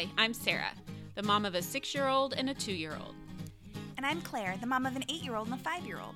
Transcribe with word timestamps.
Hi, 0.00 0.08
I'm 0.16 0.32
Sarah, 0.32 0.72
the 1.14 1.22
mom 1.22 1.44
of 1.44 1.54
a 1.54 1.60
six 1.60 1.94
year 1.94 2.08
old 2.08 2.32
and 2.32 2.48
a 2.48 2.54
two 2.54 2.72
year 2.72 2.96
old. 2.98 3.14
And 3.98 4.06
I'm 4.06 4.22
Claire, 4.22 4.56
the 4.58 4.66
mom 4.66 4.86
of 4.86 4.96
an 4.96 5.04
eight 5.10 5.22
year 5.22 5.36
old 5.36 5.48
and 5.48 5.60
a 5.60 5.62
five 5.62 5.84
year 5.84 6.00
old. 6.00 6.14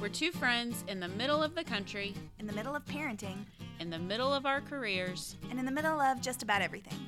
We're 0.00 0.08
two 0.08 0.32
friends 0.32 0.82
in 0.88 0.98
the 0.98 1.08
middle 1.08 1.42
of 1.42 1.54
the 1.54 1.62
country, 1.62 2.14
In 2.38 2.46
the 2.46 2.54
middle 2.54 2.74
of 2.74 2.86
parenting, 2.86 3.44
in 3.80 3.90
the 3.90 3.98
middle 3.98 4.32
of 4.32 4.46
our 4.46 4.62
careers. 4.62 5.36
and 5.50 5.58
in 5.58 5.66
the 5.66 5.70
middle 5.70 6.00
of 6.00 6.22
just 6.22 6.42
about 6.42 6.62
everything. 6.62 6.98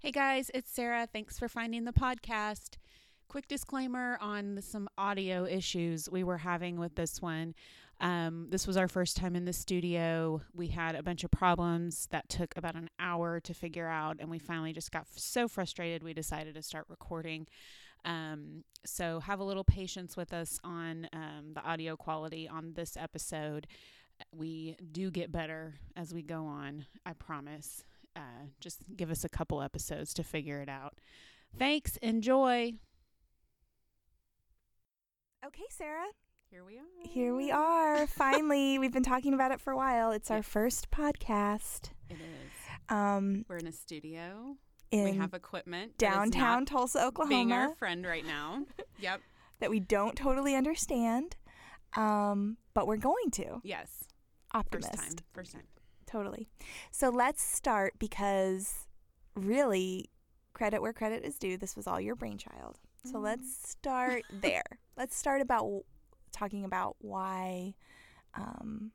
Hey 0.00 0.10
guys, 0.10 0.50
it's 0.52 0.70
Sarah. 0.70 1.08
Thanks 1.10 1.38
for 1.38 1.48
finding 1.48 1.86
the 1.86 1.94
podcast. 1.94 2.76
Quick 3.28 3.48
disclaimer 3.48 4.18
on 4.20 4.58
some 4.60 4.86
audio 4.98 5.46
issues 5.46 6.10
we 6.10 6.24
were 6.24 6.38
having 6.38 6.78
with 6.78 6.96
this 6.96 7.22
one. 7.22 7.54
Um, 8.00 8.46
this 8.48 8.66
was 8.66 8.78
our 8.78 8.88
first 8.88 9.16
time 9.16 9.36
in 9.36 9.44
the 9.44 9.52
studio. 9.52 10.40
We 10.54 10.68
had 10.68 10.94
a 10.94 11.02
bunch 11.02 11.22
of 11.22 11.30
problems 11.30 12.08
that 12.10 12.28
took 12.28 12.56
about 12.56 12.74
an 12.74 12.88
hour 12.98 13.40
to 13.40 13.52
figure 13.52 13.86
out, 13.86 14.16
and 14.20 14.30
we 14.30 14.38
finally 14.38 14.72
just 14.72 14.90
got 14.90 15.02
f- 15.02 15.18
so 15.18 15.48
frustrated 15.48 16.02
we 16.02 16.14
decided 16.14 16.54
to 16.54 16.62
start 16.62 16.86
recording. 16.88 17.46
Um, 18.06 18.64
so 18.86 19.20
have 19.20 19.40
a 19.40 19.44
little 19.44 19.64
patience 19.64 20.16
with 20.16 20.32
us 20.32 20.58
on 20.64 21.08
um, 21.12 21.52
the 21.54 21.62
audio 21.62 21.96
quality 21.96 22.48
on 22.48 22.72
this 22.72 22.96
episode. 22.96 23.66
We 24.34 24.76
do 24.92 25.10
get 25.10 25.30
better 25.30 25.74
as 25.94 26.14
we 26.14 26.22
go 26.22 26.46
on, 26.46 26.86
I 27.04 27.12
promise. 27.12 27.84
Uh, 28.16 28.46
just 28.60 28.80
give 28.96 29.10
us 29.10 29.24
a 29.24 29.28
couple 29.28 29.60
episodes 29.60 30.14
to 30.14 30.24
figure 30.24 30.60
it 30.60 30.68
out. 30.70 30.98
Thanks. 31.58 31.96
Enjoy. 31.98 32.72
Okay, 35.44 35.64
Sarah, 35.70 36.08
Here 36.50 36.64
we 36.64 36.78
are. 36.78 36.82
here 37.04 37.34
we 37.34 37.50
are. 37.50 38.06
Finally, 38.08 38.78
we've 38.78 38.92
been 38.92 39.02
talking 39.04 39.34
about 39.34 39.52
it 39.52 39.60
for 39.60 39.72
a 39.72 39.76
while. 39.76 40.10
It's 40.10 40.30
our 40.30 40.42
first 40.42 40.90
podcast. 40.90 41.90
It 42.08 42.14
is. 42.14 42.50
Um, 42.88 43.44
We're 43.48 43.58
in 43.58 43.68
a 43.68 43.72
studio. 43.72 44.56
in 44.90 45.04
we 45.04 45.12
have 45.12 45.32
equipment. 45.34 45.96
downtown 45.96 46.66
Tulsa, 46.66 47.04
Oklahoma. 47.06 47.28
Being 47.34 47.52
our 47.52 47.74
friend 47.76 48.04
right 48.06 48.26
now. 48.26 48.64
Yep. 48.98 49.20
that 49.60 49.70
we 49.70 49.80
don't 49.80 50.14
totally 50.16 50.54
understand. 50.54 51.36
Um, 51.96 52.56
but 52.74 52.86
we're 52.86 52.96
going 52.98 53.30
to. 53.32 53.60
Yes. 53.62 54.04
Optimist. 54.52 54.90
First 54.92 54.98
time. 55.08 55.16
First 55.32 55.52
time. 55.52 55.62
Totally. 56.06 56.48
So 56.90 57.08
let's 57.10 57.40
start 57.42 57.94
because 57.98 58.86
really, 59.36 60.10
credit 60.52 60.82
where 60.82 60.92
credit 60.92 61.24
is 61.24 61.38
due. 61.38 61.56
This 61.56 61.76
was 61.76 61.86
all 61.86 62.00
your 62.00 62.14
brainchild. 62.16 62.78
So 63.04 63.14
Mm. 63.18 63.22
let's 63.22 63.70
start 63.70 64.24
there. 64.32 64.64
Let's 64.98 65.16
start 65.16 65.40
about 65.40 65.84
talking 66.32 66.64
about 66.64 66.96
why, 67.00 67.74
um, 68.34 68.92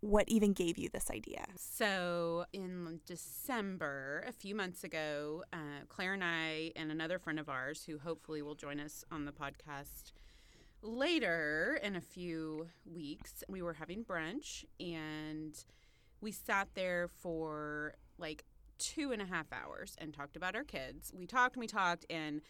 what 0.00 0.28
even 0.28 0.52
gave 0.52 0.78
you 0.78 0.88
this 0.92 1.10
idea. 1.10 1.46
So 1.56 2.44
in 2.52 3.00
December, 3.06 4.24
a 4.26 4.32
few 4.32 4.54
months 4.54 4.84
ago, 4.84 5.44
uh, 5.52 5.84
Claire 5.88 6.14
and 6.14 6.24
I 6.24 6.72
and 6.76 6.90
another 6.90 7.18
friend 7.18 7.38
of 7.38 7.48
ours, 7.48 7.84
who 7.84 7.98
hopefully 7.98 8.42
will 8.42 8.54
join 8.54 8.78
us 8.78 9.04
on 9.10 9.24
the 9.24 9.32
podcast 9.32 10.12
later 10.82 11.78
in 11.82 11.96
a 11.96 12.00
few 12.00 12.68
weeks, 12.84 13.42
we 13.48 13.62
were 13.62 13.74
having 13.74 14.04
brunch 14.04 14.64
and 14.78 15.64
we 16.20 16.32
sat 16.32 16.68
there 16.74 17.08
for 17.08 17.94
like 18.18 18.44
two 18.78 19.12
and 19.12 19.20
a 19.20 19.26
half 19.26 19.46
hours 19.52 19.96
and 19.98 20.14
talked 20.14 20.36
about 20.36 20.54
our 20.54 20.64
kids. 20.64 21.12
We 21.14 21.26
talked 21.26 21.56
and 21.56 21.60
we 21.60 21.66
talked 21.66 22.06
and 22.08 22.40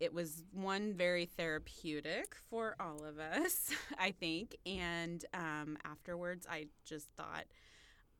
it 0.00 0.12
was 0.12 0.42
one 0.52 0.94
very 0.94 1.26
therapeutic 1.26 2.36
for 2.50 2.76
all 2.80 3.04
of 3.04 3.18
us, 3.18 3.70
I 3.98 4.10
think. 4.10 4.56
And 4.66 5.24
um, 5.32 5.78
afterwards, 5.84 6.46
I 6.50 6.66
just 6.84 7.08
thought 7.16 7.44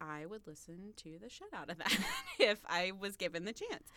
I 0.01 0.27
would 0.27 0.47
listen 0.47 0.93
to 0.97 1.19
the 1.21 1.29
shit 1.29 1.49
out 1.55 1.71
of 1.71 1.79
that 1.79 1.97
if 2.39 2.61
I 2.67 2.93
was 2.99 3.17
given 3.17 3.45
the 3.45 3.53
chance. 3.53 3.89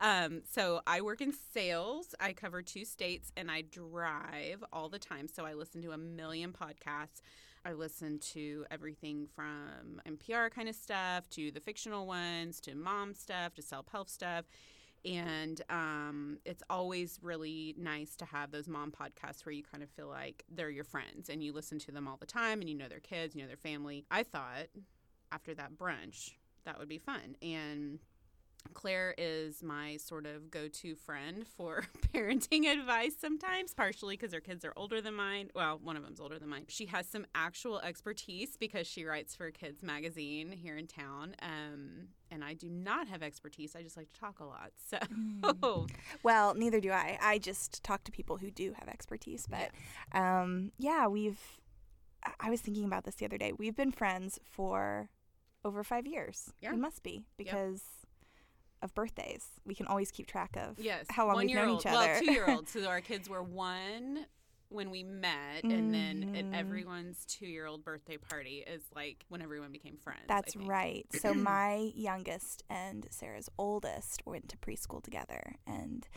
Um, 0.00 0.42
so 0.50 0.80
I 0.86 1.00
work 1.00 1.20
in 1.20 1.32
sales. 1.52 2.14
I 2.20 2.32
cover 2.32 2.62
two 2.62 2.84
states 2.84 3.32
and 3.36 3.50
I 3.50 3.62
drive 3.62 4.64
all 4.72 4.88
the 4.88 4.98
time. 4.98 5.28
So 5.28 5.44
I 5.44 5.54
listen 5.54 5.82
to 5.82 5.92
a 5.92 5.98
million 5.98 6.52
podcasts. 6.52 7.20
I 7.64 7.74
listen 7.74 8.18
to 8.32 8.66
everything 8.70 9.28
from 9.36 10.00
NPR 10.08 10.50
kind 10.50 10.68
of 10.68 10.74
stuff 10.74 11.28
to 11.30 11.52
the 11.52 11.60
fictional 11.60 12.06
ones 12.06 12.60
to 12.62 12.74
mom 12.74 13.14
stuff 13.14 13.54
to 13.54 13.62
self 13.62 13.86
help 13.88 14.08
stuff. 14.08 14.46
And 15.04 15.60
um, 15.68 16.38
it's 16.44 16.62
always 16.70 17.18
really 17.22 17.74
nice 17.76 18.14
to 18.16 18.24
have 18.24 18.52
those 18.52 18.68
mom 18.68 18.92
podcasts 18.92 19.44
where 19.44 19.52
you 19.52 19.62
kind 19.62 19.82
of 19.82 19.90
feel 19.90 20.08
like 20.08 20.44
they're 20.48 20.70
your 20.70 20.84
friends 20.84 21.28
and 21.28 21.42
you 21.42 21.52
listen 21.52 21.78
to 21.80 21.92
them 21.92 22.06
all 22.06 22.16
the 22.18 22.26
time 22.26 22.60
and 22.60 22.70
you 22.70 22.76
know 22.76 22.88
their 22.88 23.00
kids, 23.00 23.34
you 23.34 23.42
know 23.42 23.48
their 23.48 23.56
family. 23.56 24.04
I 24.10 24.22
thought 24.22 24.68
after 25.32 25.54
that 25.54 25.76
brunch 25.76 26.32
that 26.64 26.78
would 26.78 26.88
be 26.88 26.98
fun. 26.98 27.36
And 27.42 27.98
Claire 28.74 29.14
is 29.18 29.62
my 29.62 29.96
sort 29.98 30.24
of 30.26 30.50
go 30.50 30.66
to 30.68 30.94
friend 30.94 31.46
for 31.56 31.84
parenting 32.14 32.66
advice 32.66 33.14
sometimes, 33.20 33.74
partially 33.74 34.16
because 34.16 34.32
her 34.32 34.40
kids 34.40 34.64
are 34.64 34.72
older 34.76 35.00
than 35.00 35.14
mine. 35.14 35.50
Well, 35.54 35.78
one 35.82 35.96
of 35.96 36.02
them's 36.02 36.20
older 36.20 36.38
than 36.38 36.48
mine. 36.48 36.64
She 36.68 36.86
has 36.86 37.06
some 37.06 37.26
actual 37.34 37.80
expertise 37.80 38.56
because 38.58 38.86
she 38.86 39.04
writes 39.04 39.34
for 39.34 39.46
a 39.46 39.52
kids 39.52 39.82
magazine 39.82 40.50
here 40.52 40.76
in 40.76 40.86
town. 40.86 41.36
Um, 41.42 42.08
and 42.30 42.42
I 42.42 42.54
do 42.54 42.68
not 42.68 43.08
have 43.08 43.22
expertise. 43.22 43.76
I 43.76 43.82
just 43.82 43.96
like 43.96 44.10
to 44.12 44.20
talk 44.20 44.40
a 44.40 44.44
lot. 44.44 44.70
So, 44.88 44.98
Mm. 44.98 45.90
Well, 46.22 46.54
neither 46.54 46.80
do 46.80 46.90
I. 46.92 47.18
I 47.20 47.38
just 47.38 47.82
talk 47.82 48.04
to 48.04 48.12
people 48.12 48.36
who 48.38 48.50
do 48.50 48.74
have 48.78 48.88
expertise. 48.88 49.46
But 49.48 49.70
um, 50.18 50.72
yeah, 50.78 51.06
we've. 51.06 51.38
I- 52.40 52.50
was 52.50 52.60
thinking 52.60 52.84
about 52.84 53.04
this 53.04 53.16
the 53.16 53.24
other 53.26 53.38
day. 53.38 53.52
We've 53.52 53.74
been 53.76 53.90
friends 53.92 54.38
for 54.44 55.08
over 55.64 55.82
five 55.84 56.06
years. 56.06 56.52
Yeah. 56.60 56.72
It 56.72 56.78
must 56.78 57.02
be 57.02 57.24
because 57.36 57.82
of 58.82 58.94
birthdays. 58.94 59.46
We 59.64 59.74
can 59.74 59.86
always 59.86 60.10
keep 60.10 60.26
track 60.26 60.56
of 60.56 60.78
yes. 60.78 61.06
how 61.10 61.26
long 61.26 61.36
one 61.36 61.46
we've 61.46 61.56
known 61.56 61.68
old. 61.70 61.80
each 61.80 61.86
other. 61.86 61.96
Well, 61.96 62.20
two 62.20 62.32
year 62.32 62.50
old. 62.50 62.68
So 62.68 62.84
our 62.88 63.00
kids 63.00 63.28
were 63.28 63.42
one 63.42 64.26
when 64.68 64.90
we 64.90 65.02
met, 65.02 65.64
and 65.64 65.92
then 65.92 66.34
at 66.34 66.46
Mhm. 66.46 66.54
everyone's 66.54 67.26
two 67.26 67.46
year 67.46 67.66
old 67.66 67.84
birthday 67.84 68.16
party 68.16 68.64
is 68.66 68.82
like 68.94 69.24
when 69.28 69.42
everyone 69.42 69.70
became 69.70 69.98
friends. 69.98 70.22
That's 70.28 70.56
right. 70.56 71.04
So 71.12 71.34
my 71.34 71.90
youngest 71.94 72.62
and 72.70 73.06
Sarah's 73.10 73.50
oldest 73.58 74.22
went 74.24 74.48
to 74.48 74.56
preschool 74.56 75.02
together, 75.02 75.56
and 75.66 76.08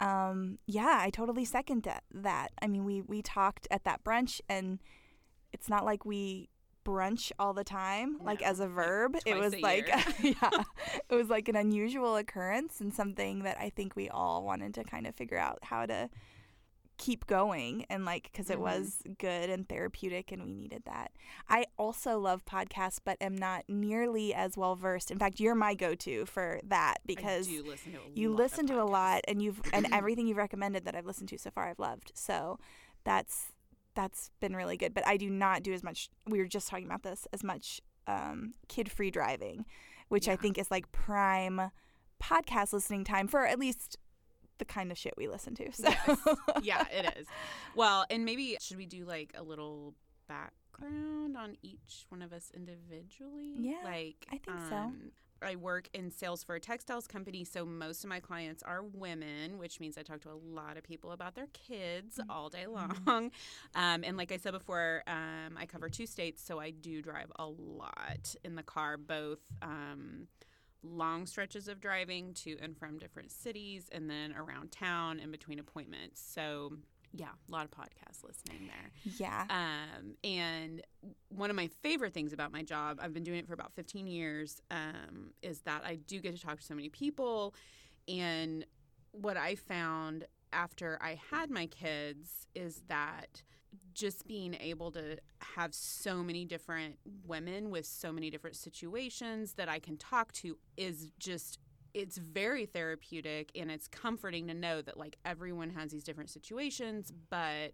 um, 0.00 0.58
yeah, 0.66 0.98
I 1.00 1.08
totally 1.10 1.44
second 1.46 1.84
that. 1.84 2.04
That 2.12 2.48
I 2.60 2.66
mean, 2.66 2.84
we 2.84 3.00
we 3.00 3.22
talked 3.22 3.66
at 3.70 3.84
that 3.84 4.04
brunch, 4.04 4.40
and 4.46 4.80
it's 5.52 5.70
not 5.70 5.84
like 5.86 6.04
we 6.04 6.50
brunch 6.84 7.32
all 7.38 7.52
the 7.52 7.64
time, 7.64 8.18
like 8.22 8.42
as 8.42 8.60
a 8.60 8.68
verb. 8.68 9.16
it 9.26 9.34
was 9.34 9.54
like 9.60 9.88
yeah, 10.22 10.50
it 11.10 11.14
was 11.14 11.28
like 11.28 11.48
an 11.48 11.56
unusual 11.56 12.16
occurrence 12.16 12.80
and 12.80 12.92
something 12.92 13.44
that 13.44 13.56
I 13.58 13.70
think 13.70 13.94
we 13.96 14.08
all 14.08 14.42
wanted 14.44 14.74
to 14.74 14.84
kind 14.84 15.06
of 15.06 15.14
figure 15.14 15.38
out 15.38 15.58
how 15.62 15.86
to 15.86 16.08
keep 16.98 17.26
going 17.26 17.84
and 17.90 18.04
like 18.04 18.24
because 18.30 18.48
it 18.48 18.58
Mhm. 18.58 18.62
was 18.62 19.02
good 19.18 19.50
and 19.50 19.68
therapeutic 19.68 20.30
and 20.30 20.44
we 20.44 20.54
needed 20.54 20.82
that 20.84 21.10
i 21.48 21.64
also 21.76 22.16
love 22.18 22.44
podcasts 22.44 22.98
but 23.02 23.16
am 23.20 23.34
not 23.34 23.64
nearly 23.66 24.32
as 24.32 24.56
well 24.56 24.76
versed 24.76 25.10
in 25.10 25.18
fact 25.18 25.40
you're 25.40 25.54
my 25.54 25.74
go-to 25.74 26.26
for 26.26 26.60
that 26.62 26.98
because 27.04 27.48
listen 27.48 27.96
you 28.14 28.32
listen 28.32 28.66
to 28.68 28.80
a 28.80 28.84
lot 28.84 29.22
and 29.26 29.42
you've 29.42 29.60
and 29.72 29.88
everything 29.92 30.28
you've 30.28 30.36
recommended 30.36 30.84
that 30.84 30.94
i've 30.94 31.06
listened 31.06 31.28
to 31.28 31.38
so 31.38 31.50
far 31.50 31.66
i've 31.68 31.78
loved 31.80 32.12
so 32.14 32.58
that's 33.04 33.46
that's 33.94 34.30
been 34.40 34.54
really 34.56 34.76
good 34.76 34.94
but 34.94 35.06
i 35.06 35.16
do 35.16 35.28
not 35.30 35.62
do 35.62 35.72
as 35.72 35.82
much 35.82 36.08
we 36.26 36.38
were 36.38 36.46
just 36.46 36.68
talking 36.68 36.86
about 36.86 37.02
this 37.02 37.26
as 37.32 37.42
much 37.44 37.80
um, 38.06 38.52
kid-free 38.68 39.10
driving 39.10 39.64
which 40.08 40.28
i 40.28 40.36
think 40.36 40.58
is 40.58 40.70
like 40.70 40.90
prime 40.92 41.70
podcast 42.22 42.72
listening 42.72 43.04
time 43.04 43.26
for 43.28 43.46
at 43.46 43.58
least 43.58 43.96
the 44.58 44.64
kind 44.64 44.90
of 44.92 44.98
shit 44.98 45.14
we 45.16 45.26
listen 45.28 45.54
to 45.54 45.72
so 45.72 45.88
Yes. 45.88 46.18
yeah, 46.62 46.84
it 46.92 47.18
is. 47.18 47.26
Well, 47.74 48.04
and 48.10 48.24
maybe 48.24 48.56
should 48.60 48.76
we 48.76 48.86
do 48.86 49.04
like 49.04 49.32
a 49.34 49.42
little 49.42 49.94
background 50.28 51.36
on 51.36 51.56
each 51.62 52.04
one 52.10 52.22
of 52.22 52.32
us 52.32 52.50
individually? 52.54 53.54
Yeah, 53.58 53.78
like 53.84 54.26
I 54.30 54.38
think 54.38 54.58
so. 54.68 54.92
I 55.44 55.56
work 55.56 55.88
in 55.92 56.10
sales 56.10 56.42
for 56.44 56.54
a 56.54 56.60
textiles 56.60 57.06
company, 57.06 57.44
so 57.44 57.64
most 57.64 58.04
of 58.04 58.10
my 58.10 58.20
clients 58.20 58.62
are 58.62 58.82
women, 58.82 59.58
which 59.58 59.80
means 59.80 59.96
I 59.98 60.02
talk 60.02 60.20
to 60.22 60.30
a 60.30 60.40
lot 60.54 60.76
of 60.76 60.84
people 60.84 61.12
about 61.12 61.34
their 61.34 61.48
kids 61.52 62.20
all 62.28 62.48
day 62.48 62.66
Mm-hmm. 62.66 63.08
long. 63.08 63.30
Um, 63.74 64.04
and 64.04 64.16
like 64.16 64.32
I 64.32 64.36
said 64.36 64.52
before, 64.52 65.02
um, 65.06 65.56
I 65.58 65.66
cover 65.66 65.88
two 65.88 66.06
states, 66.06 66.42
so 66.44 66.58
I 66.60 66.70
do 66.70 67.00
drive 67.02 67.30
a 67.36 67.46
lot 67.46 68.34
in 68.44 68.54
the 68.54 68.62
car, 68.62 68.96
both. 68.96 69.40
Um, 69.62 70.28
long 70.84 71.26
stretches 71.26 71.68
of 71.68 71.80
driving 71.80 72.34
to 72.34 72.56
and 72.60 72.76
from 72.76 72.98
different 72.98 73.30
cities 73.30 73.88
and 73.92 74.10
then 74.10 74.34
around 74.34 74.72
town 74.72 75.20
in 75.20 75.30
between 75.30 75.58
appointments. 75.60 76.20
So, 76.20 76.72
yeah, 77.12 77.26
a 77.26 77.52
lot 77.52 77.64
of 77.64 77.70
podcast 77.70 78.24
listening 78.24 78.68
there. 78.68 78.90
yeah 79.18 79.46
Um, 79.50 80.14
and 80.24 80.82
one 81.28 81.50
of 81.50 81.56
my 81.56 81.68
favorite 81.82 82.14
things 82.14 82.32
about 82.32 82.52
my 82.52 82.62
job, 82.62 82.98
I've 83.02 83.12
been 83.12 83.24
doing 83.24 83.38
it 83.38 83.46
for 83.46 83.54
about 83.54 83.72
15 83.74 84.06
years, 84.06 84.60
um, 84.70 85.32
is 85.42 85.60
that 85.60 85.82
I 85.84 85.96
do 85.96 86.20
get 86.20 86.34
to 86.34 86.40
talk 86.40 86.58
to 86.58 86.64
so 86.64 86.74
many 86.74 86.88
people. 86.88 87.54
And 88.08 88.64
what 89.12 89.36
I 89.36 89.54
found 89.54 90.26
after 90.52 90.98
I 91.00 91.18
had 91.30 91.50
my 91.50 91.66
kids 91.66 92.46
is 92.54 92.82
that 92.88 93.42
just 93.94 94.26
being 94.26 94.54
able 94.54 94.90
to 94.92 95.18
have 95.40 95.74
so 95.74 96.22
many 96.22 96.44
different 96.44 96.98
women 97.26 97.70
with 97.70 97.86
so 97.86 98.12
many 98.12 98.30
different 98.30 98.56
situations 98.56 99.54
that 99.54 99.68
I 99.68 99.78
can 99.78 99.96
talk 99.96 100.32
to 100.34 100.56
is 100.76 101.10
just 101.18 101.58
it's 101.94 102.16
very 102.16 102.66
therapeutic 102.66 103.50
and 103.54 103.70
it's 103.70 103.86
comforting 103.88 104.46
to 104.48 104.54
know 104.54 104.80
that 104.80 104.96
like 104.96 105.16
everyone 105.24 105.70
has 105.70 105.90
these 105.90 106.04
different 106.04 106.30
situations 106.30 107.12
but 107.28 107.72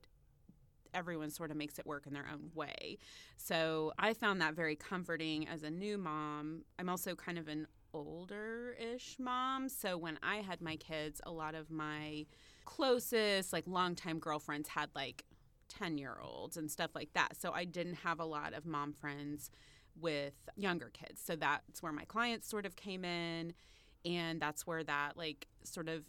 everyone 0.94 1.31
sort 1.31 1.50
of 1.50 1.56
makes 1.56 1.79
it 1.79 1.87
work 1.87 2.06
in 2.06 2.12
their 2.12 2.26
own 2.32 2.50
way. 2.55 2.99
So 3.37 3.93
I 3.99 4.15
found 4.15 4.41
that 4.41 4.55
very 4.55 4.76
comforting 4.76 5.47
as 5.47 5.62
a 5.62 5.70
new 5.70 5.99
mom. 5.99 6.65
I'm 6.79 6.88
also 6.88 7.15
kind 7.15 7.38
of 7.38 7.49
an 7.49 7.67
older 7.93 8.76
ish 8.81 9.17
mom. 9.19 9.69
So 9.69 9.97
when 9.97 10.19
I 10.23 10.37
had 10.37 10.61
my 10.61 10.76
kids, 10.76 11.20
a 11.25 11.31
lot 11.31 11.55
of 11.55 11.70
my 11.70 12.26
closest, 12.65 13.53
like 13.53 13.65
longtime 13.67 14.19
girlfriends 14.19 14.69
had 14.69 14.91
like 14.94 15.25
10 15.69 15.99
year 15.99 16.19
olds 16.23 16.56
and 16.56 16.70
stuff 16.70 16.91
like 16.94 17.12
that. 17.15 17.41
So 17.41 17.53
I 17.53 17.65
didn't 17.65 17.94
have 17.94 18.20
a 18.20 18.25
lot 18.25 18.55
of 18.55 18.67
mom 18.67 18.93
friends 18.93 19.50
with 20.00 20.35
younger 20.56 20.91
kids. 20.93 21.20
So 21.25 21.37
that's 21.37 21.82
where 21.82 21.93
my 21.93 22.05
clients 22.05 22.49
sort 22.49 22.67
of 22.67 22.76
came 22.76 23.05
in. 23.05 23.53
And 24.05 24.41
that's 24.41 24.67
where 24.67 24.85
that 24.85 25.17
like 25.17 25.47
sort 25.65 25.89
of 25.89 26.05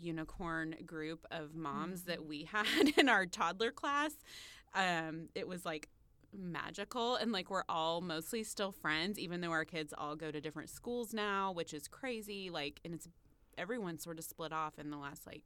unicorn 0.00 0.74
group 0.86 1.26
of 1.30 1.54
moms 1.54 2.00
mm-hmm. 2.00 2.10
that 2.10 2.26
we 2.26 2.44
had 2.52 2.92
in 2.96 3.08
our 3.08 3.26
toddler 3.26 3.70
class. 3.70 4.12
Um, 4.74 5.28
it 5.34 5.46
was 5.46 5.64
like 5.64 5.88
magical 6.34 7.16
and 7.16 7.30
like 7.30 7.50
we're 7.50 7.64
all 7.68 8.00
mostly 8.00 8.42
still 8.42 8.72
friends 8.72 9.18
even 9.18 9.42
though 9.42 9.50
our 9.50 9.66
kids 9.66 9.92
all 9.96 10.16
go 10.16 10.30
to 10.30 10.40
different 10.40 10.70
schools 10.70 11.12
now 11.12 11.52
which 11.52 11.74
is 11.74 11.86
crazy 11.86 12.48
like 12.48 12.80
and 12.86 12.94
it's 12.94 13.06
everyone 13.58 13.98
sort 13.98 14.18
of 14.18 14.24
split 14.24 14.50
off 14.50 14.78
in 14.78 14.90
the 14.90 14.96
last 14.96 15.26
like 15.26 15.42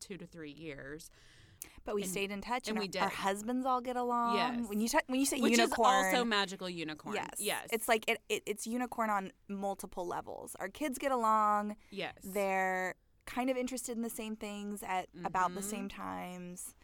two 0.00 0.16
to 0.16 0.26
three 0.26 0.50
years 0.50 1.10
but 1.84 1.94
we 1.94 2.02
and, 2.02 2.10
stayed 2.10 2.30
in 2.30 2.40
touch, 2.40 2.68
and, 2.68 2.76
and 2.76 2.78
we 2.78 2.84
our, 2.84 2.90
did. 2.90 3.02
Our 3.02 3.08
husbands 3.08 3.66
all 3.66 3.80
get 3.80 3.96
along. 3.96 4.36
Yes. 4.36 4.68
When 4.68 4.80
you 4.80 4.88
t- 4.88 4.98
when 5.06 5.20
you 5.20 5.26
say 5.26 5.40
Which 5.40 5.52
unicorn, 5.52 6.06
is 6.06 6.14
also 6.14 6.24
magical 6.24 6.68
unicorn. 6.68 7.16
Yes. 7.16 7.34
Yes. 7.38 7.68
It's 7.72 7.88
like 7.88 8.08
it, 8.08 8.20
it, 8.28 8.42
It's 8.46 8.66
unicorn 8.66 9.10
on 9.10 9.32
multiple 9.48 10.06
levels. 10.06 10.56
Our 10.60 10.68
kids 10.68 10.98
get 10.98 11.12
along. 11.12 11.76
Yes. 11.90 12.14
They're 12.22 12.94
kind 13.26 13.50
of 13.50 13.56
interested 13.56 13.96
in 13.96 14.02
the 14.02 14.10
same 14.10 14.36
things 14.36 14.82
at 14.82 15.14
mm-hmm. 15.14 15.26
about 15.26 15.54
the 15.54 15.60
Mm-hmm. 15.60 15.70
same 15.70 15.88
times. 15.88 16.74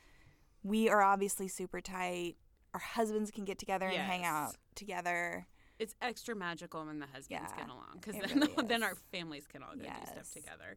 We 0.63 0.89
are 0.89 1.03
obviously 1.03 1.49
super 1.49 1.81
tight. 1.81 2.37
Our 2.75 2.81
husbands 2.81 3.31
can 3.31 3.45
get 3.45 3.59
together 3.59 3.87
yes. 3.87 3.97
and 3.97 4.07
hang 4.07 4.25
out 4.25 4.57
together. 4.75 5.47
It's 5.79 5.95
extra 6.03 6.37
magical 6.37 6.85
when 6.85 6.99
the 6.99 7.07
husbands 7.07 7.29
Yeah, 7.31 7.57
get 7.57 7.69
along 7.69 8.01
because 8.01 8.15
then 8.15 8.41
really 8.41 8.55
then 8.69 8.83
our 8.83 8.97
families 9.11 9.47
can 9.47 9.63
all 9.63 9.75
go 9.75 9.83
do 9.83 9.89
stuff 10.13 10.31
together. 10.33 10.77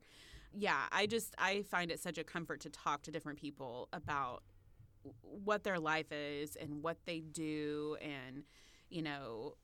Yeah, 0.53 0.81
I 0.91 1.07
just 1.07 1.33
I 1.37 1.63
find 1.63 1.91
it 1.91 1.99
such 1.99 2.17
a 2.17 2.23
comfort 2.23 2.61
to 2.61 2.69
talk 2.69 3.03
to 3.03 3.11
different 3.11 3.39
people 3.39 3.89
about 3.91 4.43
what 5.21 5.63
their 5.63 5.79
life 5.79 6.11
is 6.11 6.55
and 6.55 6.81
what 6.81 6.97
they 7.05 7.19
do 7.19 7.97
and 8.01 8.43
you 8.89 9.01
know 9.01 9.55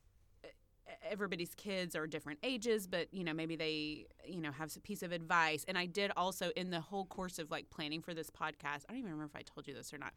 everybody's 1.10 1.54
kids 1.56 1.96
are 1.96 2.08
different 2.08 2.40
ages 2.44 2.88
but 2.88 3.08
you 3.14 3.24
know 3.24 3.34
maybe 3.34 3.56
they 3.56 4.06
you 4.26 4.42
know 4.42 4.52
have 4.52 4.76
a 4.76 4.80
piece 4.80 5.04
of 5.04 5.12
advice. 5.12 5.64
And 5.68 5.78
i 5.78 5.86
did 5.86 6.12
also 6.18 6.50
in 6.56 6.72
the 6.72 6.82
whole 6.82 7.06
course 7.06 7.40
of 7.40 7.52
like 7.52 7.70
planning 7.70 8.02
for 8.02 8.14
this 8.14 8.30
podcast 8.30 8.84
i 8.90 8.90
don't 8.90 8.98
even 8.98 9.12
remember 9.12 9.26
if 9.34 9.36
i 9.36 9.44
told 9.44 9.68
you 9.68 9.74
this 9.74 9.94
or 9.94 9.98
not 9.98 10.14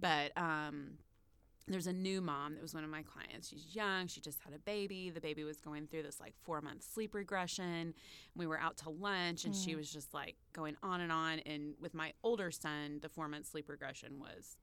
but 0.00 0.32
um 0.36 0.92
there's 1.72 1.86
a 1.86 1.92
new 1.92 2.20
mom 2.20 2.54
that 2.54 2.62
was 2.62 2.74
one 2.74 2.84
of 2.84 2.90
my 2.90 3.02
clients. 3.02 3.48
She's 3.48 3.74
young. 3.74 4.06
She 4.06 4.20
just 4.20 4.40
had 4.40 4.54
a 4.54 4.58
baby. 4.58 5.10
The 5.10 5.20
baby 5.20 5.44
was 5.44 5.60
going 5.60 5.86
through 5.86 6.02
this 6.02 6.20
like 6.20 6.34
four 6.44 6.60
month 6.60 6.82
sleep 6.82 7.14
regression. 7.14 7.94
We 8.36 8.46
were 8.46 8.58
out 8.58 8.76
to 8.78 8.90
lunch 8.90 9.44
and 9.44 9.54
she 9.54 9.72
Mm. 9.72 9.76
was 9.78 9.92
just 9.92 10.12
like 10.14 10.36
going 10.52 10.76
on 10.82 11.00
and 11.00 11.12
on. 11.12 11.40
And 11.40 11.74
with 11.80 11.94
my 11.94 12.12
older 12.22 12.50
son, 12.50 12.98
the 13.02 13.08
four 13.08 13.28
month 13.28 13.46
sleep 13.46 13.68
regression 13.68 14.18
was 14.18 14.56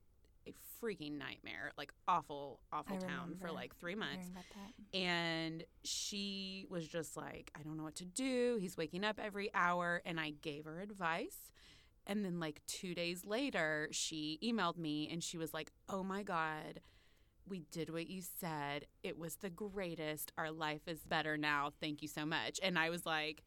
a 0.47 0.53
freaking 0.79 1.17
nightmare, 1.17 1.71
like 1.77 1.91
awful, 2.07 2.59
awful 2.71 2.97
I 2.97 2.99
town 2.99 3.35
for 3.41 3.51
like 3.51 3.75
three 3.77 3.95
months. 3.95 4.27
Hearing 4.27 4.31
about 4.31 4.45
that. 4.93 4.97
And 4.99 5.63
she 5.83 6.65
was 6.69 6.87
just 6.87 7.17
like, 7.17 7.51
I 7.57 7.63
don't 7.63 7.77
know 7.77 7.83
what 7.83 7.95
to 7.95 8.05
do. 8.05 8.57
He's 8.61 8.77
waking 8.77 9.03
up 9.03 9.19
every 9.23 9.49
hour. 9.53 10.01
And 10.05 10.19
I 10.19 10.31
gave 10.41 10.65
her 10.65 10.79
advice. 10.81 11.51
And 12.07 12.23
then, 12.23 12.39
like, 12.39 12.61
two 12.67 12.93
days 12.93 13.25
later, 13.25 13.87
she 13.89 14.37
emailed 14.43 14.77
me 14.77 15.09
and 15.11 15.23
she 15.23 15.39
was 15.39 15.55
like, 15.55 15.71
Oh 15.89 16.03
my 16.03 16.21
God, 16.21 16.81
we 17.47 17.63
did 17.71 17.89
what 17.91 18.07
you 18.07 18.21
said. 18.39 18.85
It 19.03 19.17
was 19.17 19.35
the 19.35 19.49
greatest. 19.49 20.31
Our 20.37 20.51
life 20.51 20.87
is 20.87 20.99
better 21.03 21.37
now. 21.37 21.71
Thank 21.79 22.01
you 22.01 22.07
so 22.07 22.25
much. 22.25 22.59
And 22.63 22.77
I 22.79 22.89
was 22.89 23.05
like, 23.05 23.43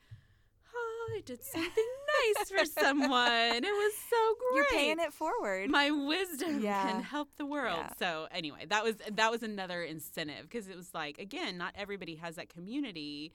Oh, 0.74 1.12
I 1.16 1.20
did 1.22 1.42
something 1.42 1.70
nice 2.36 2.50
for 2.50 2.64
someone. 2.64 3.54
It 3.54 3.62
was 3.64 3.92
so 4.10 4.34
great. 4.38 4.56
You're 4.56 4.64
paying 4.66 4.98
it 5.00 5.12
forward. 5.12 5.70
My 5.70 5.90
wisdom 5.90 6.60
Yeah. 6.60 6.90
can 6.90 7.02
help 7.02 7.28
the 7.36 7.46
world. 7.46 7.78
Yeah. 7.80 7.92
So 7.98 8.28
anyway, 8.30 8.66
that 8.68 8.84
was 8.84 8.96
that 9.12 9.30
was 9.30 9.42
another 9.42 9.82
incentive 9.82 10.42
because 10.42 10.68
it 10.68 10.76
was 10.76 10.92
like 10.94 11.18
again, 11.18 11.56
not 11.58 11.72
everybody 11.76 12.16
has 12.16 12.36
that 12.36 12.48
community 12.50 13.32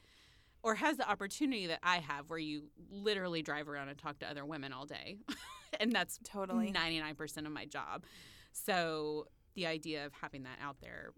or 0.62 0.76
has 0.76 0.96
the 0.98 1.10
opportunity 1.10 1.68
that 1.68 1.80
I 1.84 1.98
have 1.98 2.30
where 2.30 2.40
you 2.40 2.66
literally 2.90 3.42
drive 3.42 3.68
around 3.68 3.90
and 3.90 3.98
talk 3.98 4.20
to 4.20 4.30
other 4.30 4.46
women 4.46 4.72
all 4.72 4.86
day. 4.86 5.18
and 5.80 5.92
that's 5.92 6.20
totally. 6.24 6.72
99% 6.72 7.46
of 7.46 7.52
my 7.52 7.66
job. 7.66 8.06
So 8.54 9.28
the 9.56 9.66
idea 9.68 10.06
of 10.06 10.14
having 10.22 10.44
that 10.44 10.58
out 10.62 10.78
there 10.82 11.14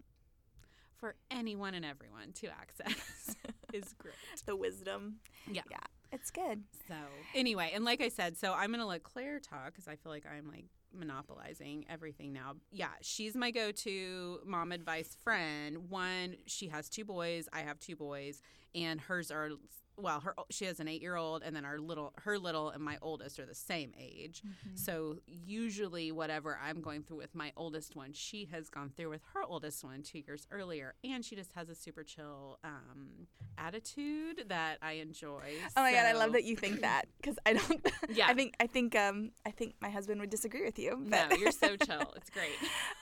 for 0.96 1.14
anyone 1.30 1.74
and 1.74 1.84
everyone 1.84 2.32
to 2.32 2.48
access 2.48 3.34
is 3.72 3.94
great. 3.98 4.14
the 4.46 4.56
wisdom. 4.56 5.16
Yeah. 5.50 5.62
Yeah. 5.70 5.78
It's 6.12 6.30
good. 6.30 6.62
So 6.88 6.94
anyway, 7.34 7.72
and 7.74 7.84
like 7.84 8.00
I 8.00 8.08
said, 8.08 8.36
so 8.38 8.52
I'm 8.52 8.70
gonna 8.70 8.86
let 8.86 9.02
Claire 9.02 9.40
talk 9.40 9.66
because 9.66 9.88
I 9.88 9.96
feel 9.96 10.12
like 10.12 10.24
I'm 10.24 10.48
like 10.48 10.64
monopolizing 10.94 11.84
everything 11.90 12.32
now. 12.32 12.54
Yeah, 12.70 12.88
she's 13.02 13.34
my 13.34 13.50
go-to 13.50 14.38
mom 14.46 14.72
advice 14.72 15.16
friend. 15.22 15.90
One, 15.90 16.36
she 16.46 16.68
has 16.68 16.88
two 16.88 17.04
boys. 17.04 17.48
I 17.52 17.60
have 17.60 17.78
two 17.80 17.96
boys, 17.96 18.40
and 18.74 19.00
hers 19.00 19.30
are 19.30 19.50
well, 19.98 20.20
her 20.20 20.34
she 20.50 20.64
has 20.66 20.78
an 20.80 20.88
eight-year-old, 20.88 21.42
and 21.42 21.54
then 21.56 21.64
our 21.64 21.78
little 21.78 22.12
her 22.18 22.38
little 22.38 22.70
and 22.70 22.82
my 22.82 22.98
oldest 23.02 23.38
are 23.38 23.46
the 23.46 23.54
same 23.54 23.92
age. 23.98 24.42
Mm-hmm. 24.46 24.76
So 24.76 25.16
usually, 25.26 26.12
whatever 26.12 26.58
I'm 26.62 26.80
going 26.80 27.02
through 27.02 27.18
with 27.18 27.34
my 27.34 27.52
oldest 27.56 27.96
one, 27.96 28.12
she 28.12 28.46
has 28.52 28.68
gone 28.68 28.90
through 28.96 29.10
with 29.10 29.22
her 29.34 29.42
oldest 29.44 29.82
one 29.84 30.02
two 30.02 30.20
years 30.26 30.46
earlier, 30.50 30.94
and 31.04 31.24
she 31.24 31.34
just 31.36 31.52
has 31.54 31.68
a 31.68 31.74
super 31.74 32.02
chill 32.02 32.58
um, 32.64 33.26
attitude 33.58 34.44
that 34.48 34.78
I 34.82 34.92
enjoy. 34.92 35.42
Oh 35.76 35.82
my 35.82 35.92
god, 35.92 36.06
I 36.06 36.12
love 36.12 36.32
that 36.32 36.44
you 36.44 36.56
think 36.56 36.80
that 36.82 37.06
because 37.20 37.38
I 37.46 37.54
don't. 37.54 37.86
Yeah. 38.08 38.26
I 38.28 38.34
think 38.34 38.54
I 38.60 38.66
think 38.66 38.94
um 38.94 39.30
I 39.44 39.50
think 39.50 39.74
my 39.80 39.90
husband 39.90 40.20
would 40.20 40.30
disagree 40.30 40.64
with 40.64 40.78
you. 40.78 40.96
No, 41.04 41.26
you're 41.38 41.50
so 41.50 41.76
chill. 41.86 42.12
It's 42.16 42.30
great. 42.30 42.50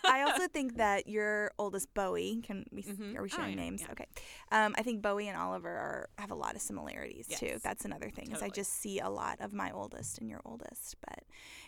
I 0.05 0.23
also 0.23 0.49
think 0.49 0.77
that 0.79 1.07
your 1.09 1.51
oldest 1.59 1.93
Bowie 1.95 2.41
can 2.43 2.65
we 2.73 2.83
Mhm. 2.83 3.17
are 3.17 3.23
we 3.23 3.29
Oh, 3.33 3.37
sharing 3.37 3.51
yeah, 3.59 3.65
names? 3.65 3.83
yeah. 3.83 3.93
Okay. 3.93 4.07
Um, 4.51 4.75
I 4.79 4.83
think 4.83 5.03
Bowie 5.03 5.29
and 5.29 5.37
Oliver 5.37 5.69
are 5.69 6.09
have 6.19 6.31
a 6.31 6.35
lot 6.35 6.55
of 6.57 6.63
similarities 6.87 7.29
too. 7.39 7.59
That's 7.63 7.85
another 7.85 8.11
thing 8.11 8.33
is 8.33 8.43
I 8.43 8.49
just 8.49 8.73
see 8.81 9.01
a 9.01 9.09
lot 9.11 9.41
of 9.41 9.53
my 9.53 9.71
oldest 9.71 10.19
and 10.19 10.29
your 10.29 10.41
oldest. 10.45 10.97
But 11.01 11.25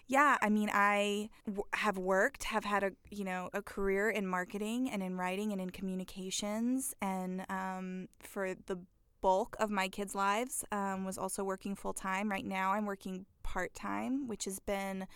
yeah, 0.06 0.36
I 0.40 0.48
mean 0.48 0.70
I 0.72 1.30
w- 1.46 1.64
have 1.74 1.98
worked, 1.98 2.44
have 2.44 2.64
had 2.64 2.82
a 2.84 2.92
you 3.10 3.24
know 3.24 3.50
a 3.52 3.62
career 3.62 4.10
in 4.10 4.26
marketing 4.26 4.90
and 4.90 5.02
in 5.02 5.16
writing 5.16 5.52
and 5.52 5.60
in 5.60 5.70
communications, 5.70 6.94
and 7.00 7.44
um, 7.50 8.08
for 8.20 8.54
the 8.66 8.78
bulk 9.20 9.56
of 9.58 9.70
my 9.70 9.88
kids' 9.88 10.14
lives 10.14 10.64
um, 10.72 11.04
was 11.04 11.18
also 11.18 11.42
working 11.42 11.74
full 11.74 11.92
time. 11.94 12.30
Right 12.30 12.44
now, 12.44 12.72
I'm 12.72 12.86
working 12.86 13.26
part 13.42 13.74
time, 13.74 14.28
which 14.28 14.44
has 14.44 14.58
been 14.60 15.06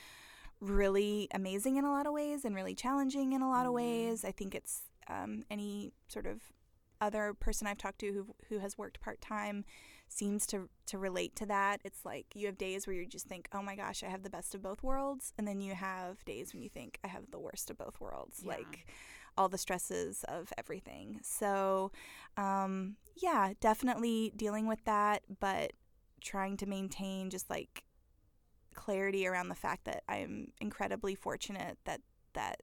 really 0.60 1.28
amazing 1.32 1.76
in 1.76 1.84
a 1.84 1.90
lot 1.90 2.06
of 2.06 2.12
ways 2.12 2.44
and 2.44 2.54
really 2.54 2.74
challenging 2.74 3.32
in 3.32 3.40
a 3.42 3.48
lot 3.48 3.64
of 3.66 3.72
Mhm. 3.72 3.76
ways. 3.76 4.24
I 4.24 4.32
think 4.32 4.54
it's 4.54 4.82
um, 5.08 5.44
any 5.50 5.92
sort 6.08 6.26
of 6.26 6.42
other 7.00 7.34
person 7.34 7.66
I've 7.66 7.78
talked 7.78 8.00
to 8.00 8.12
who 8.12 8.34
who 8.48 8.58
has 8.58 8.76
worked 8.78 9.00
part 9.00 9.20
time 9.20 9.64
seems 10.08 10.46
to 10.48 10.68
to 10.86 10.98
relate 10.98 11.36
to 11.36 11.46
that. 11.46 11.80
It's 11.84 12.04
like 12.04 12.26
you 12.34 12.46
have 12.46 12.58
days 12.58 12.86
where 12.86 12.96
you 12.96 13.06
just 13.06 13.26
think, 13.26 13.48
"Oh 13.52 13.62
my 13.62 13.76
gosh, 13.76 14.02
I 14.02 14.08
have 14.08 14.22
the 14.22 14.30
best 14.30 14.54
of 14.54 14.62
both 14.62 14.82
worlds," 14.82 15.32
and 15.38 15.46
then 15.46 15.60
you 15.60 15.74
have 15.74 16.24
days 16.24 16.52
when 16.52 16.62
you 16.62 16.68
think, 16.68 16.98
"I 17.04 17.08
have 17.08 17.30
the 17.30 17.38
worst 17.38 17.70
of 17.70 17.78
both 17.78 18.00
worlds." 18.00 18.42
Yeah. 18.44 18.56
Like 18.56 18.86
all 19.36 19.48
the 19.48 19.58
stresses 19.58 20.24
of 20.24 20.52
everything. 20.58 21.20
So, 21.22 21.92
um, 22.36 22.96
yeah, 23.16 23.52
definitely 23.60 24.32
dealing 24.36 24.66
with 24.66 24.84
that, 24.84 25.22
but 25.38 25.72
trying 26.20 26.56
to 26.58 26.66
maintain 26.66 27.30
just 27.30 27.48
like 27.48 27.84
clarity 28.74 29.26
around 29.26 29.48
the 29.48 29.54
fact 29.54 29.84
that 29.84 30.02
I'm 30.08 30.52
incredibly 30.60 31.14
fortunate 31.14 31.78
that 31.84 32.00
that 32.34 32.62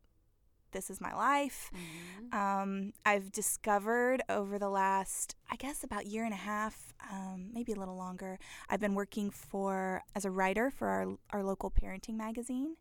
this 0.71 0.89
is 0.89 0.99
my 1.01 1.13
life. 1.13 1.71
Mhm. 1.73 2.33
Um, 2.33 2.93
I've 3.05 3.31
discovered 3.31 4.21
over 4.29 4.59
the 4.59 4.69
last, 4.69 5.35
I 5.49 5.55
guess, 5.55 5.83
about 5.83 6.05
year 6.05 6.23
and 6.25 6.33
a 6.33 6.37
half, 6.37 6.93
um, 7.11 7.49
maybe 7.53 7.71
a 7.71 7.75
little 7.75 7.95
longer. 7.95 8.37
I've 8.69 8.79
been 8.79 8.95
working 8.95 9.29
for 9.31 10.03
as 10.15 10.25
a 10.25 10.31
writer 10.31 10.69
for 10.69 10.87
our 10.87 11.17
our 11.31 11.43
local 11.43 11.71
parenting 11.71 12.15
magazine, 12.15 12.75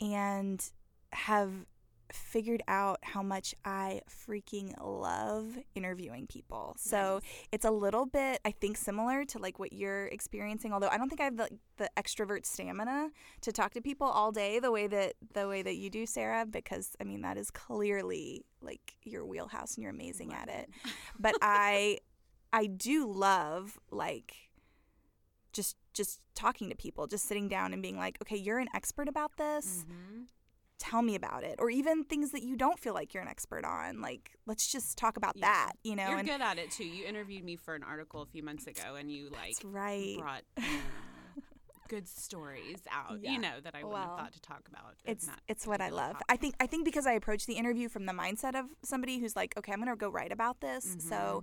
and 0.00 0.70
have 1.12 1.66
figured 2.12 2.62
out 2.68 2.98
how 3.02 3.22
much 3.22 3.54
I 3.64 4.00
freaking 4.08 4.74
love 4.80 5.58
interviewing 5.74 6.26
people. 6.26 6.74
So 6.78 7.20
it's 7.52 7.64
a 7.64 7.70
little 7.70 8.06
bit, 8.06 8.40
I 8.44 8.50
think, 8.50 8.76
similar 8.76 9.24
to 9.26 9.38
like 9.38 9.58
what 9.58 9.72
you're 9.72 10.06
experiencing. 10.06 10.72
Although 10.72 10.88
I 10.88 10.96
don't 10.98 11.08
think 11.08 11.20
I 11.20 11.24
have 11.24 11.36
the, 11.36 11.48
the 11.76 11.90
extrovert 11.96 12.46
stamina 12.46 13.10
to 13.42 13.52
talk 13.52 13.74
to 13.74 13.80
people 13.80 14.06
all 14.06 14.32
day 14.32 14.58
the 14.58 14.70
way 14.72 14.86
that 14.86 15.14
the 15.34 15.46
way 15.48 15.62
that 15.62 15.76
you 15.76 15.90
do, 15.90 16.06
Sarah. 16.06 16.46
Because 16.46 16.96
I 17.00 17.04
mean, 17.04 17.20
that 17.22 17.36
is 17.36 17.50
clearly 17.50 18.44
like 18.60 18.94
your 19.04 19.24
wheelhouse, 19.26 19.74
and 19.74 19.82
you're 19.82 19.92
amazing 19.92 20.32
at 20.32 20.48
it. 20.48 20.68
But 21.18 21.34
I, 21.42 21.98
I 22.52 22.66
do 22.66 23.10
love 23.12 23.78
like 23.90 24.34
just 25.52 25.76
just 25.94 26.20
talking 26.34 26.68
to 26.70 26.76
people, 26.76 27.06
just 27.06 27.26
sitting 27.26 27.48
down 27.48 27.72
and 27.72 27.82
being 27.82 27.96
like, 27.96 28.18
okay, 28.22 28.36
you're 28.36 28.58
an 28.58 28.68
expert 28.74 29.08
about 29.08 29.36
this. 29.36 29.84
Mhm. 29.88 30.26
Tell 30.78 31.02
me 31.02 31.14
about 31.16 31.42
it. 31.44 31.56
Or 31.58 31.70
even 31.70 32.04
things 32.04 32.30
that 32.30 32.42
you 32.42 32.56
don't 32.56 32.78
feel 32.78 32.94
like 32.94 33.12
you're 33.12 33.22
an 33.22 33.28
expert 33.28 33.64
on. 33.64 34.00
Like, 34.00 34.30
let's 34.46 34.70
just 34.70 34.96
talk 34.96 35.16
about 35.16 35.36
Yeah. 35.36 35.46
that, 35.46 35.72
you 35.82 35.96
know? 35.96 36.08
You're 36.08 36.18
and 36.18 36.28
good 36.28 36.40
at 36.40 36.58
it 36.58 36.70
too. 36.70 36.84
You 36.84 37.04
interviewed 37.04 37.44
me 37.44 37.56
for 37.56 37.74
an 37.74 37.82
article 37.82 38.22
a 38.22 38.26
few 38.26 38.42
months 38.42 38.66
ago, 38.66 38.94
and 38.94 39.10
you 39.10 39.28
like 39.30 39.56
right. 39.64 40.16
brought 40.18 40.44
good 41.88 42.06
stories 42.06 42.80
out. 42.92 43.18
Yeah. 43.20 43.32
You 43.32 43.38
know 43.38 43.60
that 43.62 43.74
I 43.74 43.78
wouldn't 43.78 43.92
Well, 43.92 44.08
have 44.16 44.18
thought 44.26 44.32
to 44.34 44.40
talk 44.40 44.68
about. 44.68 44.94
It's 45.06 45.28
it's 45.48 45.66
what 45.66 45.80
I 45.80 45.88
love. 45.88 46.12
topic. 46.12 46.26
I 46.28 46.36
think 46.36 46.54
I 46.60 46.66
think 46.66 46.84
because 46.84 47.06
I 47.06 47.12
approach 47.12 47.46
the 47.46 47.54
interview 47.54 47.88
from 47.88 48.04
the 48.06 48.12
mindset 48.12 48.54
of 48.58 48.66
somebody 48.84 49.18
who's 49.18 49.34
like, 49.34 49.56
okay, 49.56 49.72
I'm 49.72 49.78
gonna 49.78 49.96
go 49.96 50.10
write 50.10 50.30
about 50.32 50.60
this. 50.60 50.96
So, 51.00 51.42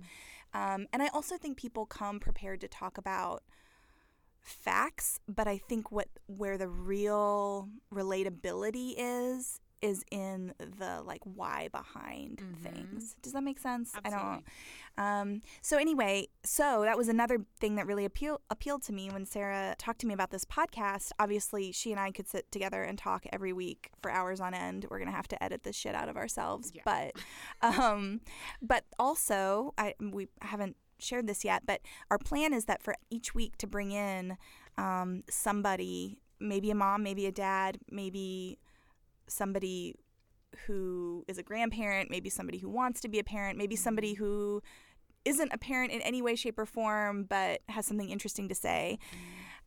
Mm-hmm. 0.54 0.58
um, 0.82 0.86
and 0.92 1.02
I 1.02 1.08
also 1.08 1.36
think 1.36 1.56
people 1.58 1.84
come 1.84 2.20
prepared 2.20 2.60
to 2.60 2.68
talk 2.68 2.96
about 2.96 3.42
facts, 4.46 5.18
but 5.28 5.46
I 5.48 5.58
think 5.58 5.90
what 5.92 6.08
where 6.26 6.56
the 6.56 6.68
real 6.68 7.68
relatability 7.92 8.94
is 8.96 9.60
is 9.82 10.02
in 10.10 10.54
the 10.58 11.02
like 11.04 11.20
why 11.24 11.68
behind 11.70 12.38
Mhm. 12.38 12.62
things. 12.62 13.14
Does 13.20 13.34
that 13.34 13.42
make 13.42 13.58
sense? 13.58 13.92
I 13.94 14.00
Absolutely. 14.04 14.44
don't. 14.96 15.04
Um, 15.04 15.42
so 15.60 15.76
anyway, 15.76 16.28
so 16.44 16.80
that 16.84 16.96
was 16.96 17.08
another 17.08 17.44
thing 17.60 17.74
that 17.74 17.86
really 17.86 18.06
appeal, 18.06 18.40
appealed 18.48 18.82
to 18.84 18.94
me 18.94 19.10
when 19.10 19.26
Sarah 19.26 19.74
talked 19.76 20.00
to 20.00 20.06
me 20.06 20.14
about 20.14 20.30
this 20.30 20.46
podcast. 20.46 21.12
Obviously, 21.18 21.72
she 21.72 21.90
and 21.92 22.00
I 22.00 22.10
could 22.10 22.26
sit 22.26 22.50
together 22.50 22.82
and 22.84 22.96
talk 22.98 23.26
every 23.30 23.52
week 23.52 23.90
for 24.00 24.10
hours 24.10 24.40
on 24.40 24.54
end. 24.54 24.86
We're 24.90 24.98
gonna 24.98 25.10
have 25.12 25.28
to 25.28 25.44
edit 25.44 25.62
this 25.62 25.76
shit 25.76 25.94
out 25.94 26.08
of 26.08 26.16
ourselves, 26.16 26.72
Yeah. 26.74 26.80
but, 26.86 27.12
um, 27.96 28.22
but 28.62 28.84
also 28.98 29.74
I 29.76 29.94
we 30.00 30.28
haven't 30.40 30.76
shared 30.98 31.26
this 31.26 31.44
yet, 31.44 31.62
but 31.66 31.80
our 32.10 32.18
plan 32.18 32.52
is 32.52 32.64
that 32.66 32.82
for 32.82 32.94
each 33.10 33.34
week 33.34 33.56
to 33.58 33.66
bring 33.66 33.92
in 33.92 34.36
um, 34.78 35.22
somebody, 35.28 36.18
maybe 36.40 36.70
a 36.70 36.74
mom, 36.74 37.02
maybe 37.02 37.26
a 37.26 37.32
dad, 37.32 37.78
maybe 37.90 38.58
somebody 39.28 39.94
who 40.66 41.24
is 41.28 41.38
a 41.38 41.42
grandparent, 41.42 42.10
maybe 42.10 42.30
somebody 42.30 42.58
who 42.58 42.68
wants 42.68 43.00
to 43.00 43.08
be 43.08 43.18
a 43.18 43.24
parent, 43.24 43.58
maybe 43.58 43.76
somebody 43.76 44.14
who 44.14 44.62
isn't 45.24 45.52
a 45.52 45.58
parent 45.58 45.92
in 45.92 46.00
any 46.02 46.22
way, 46.22 46.34
shape, 46.34 46.58
or 46.58 46.66
form, 46.66 47.24
but 47.24 47.60
has 47.68 47.84
something 47.84 48.10
interesting 48.10 48.48
to 48.48 48.54
say. 48.54 48.98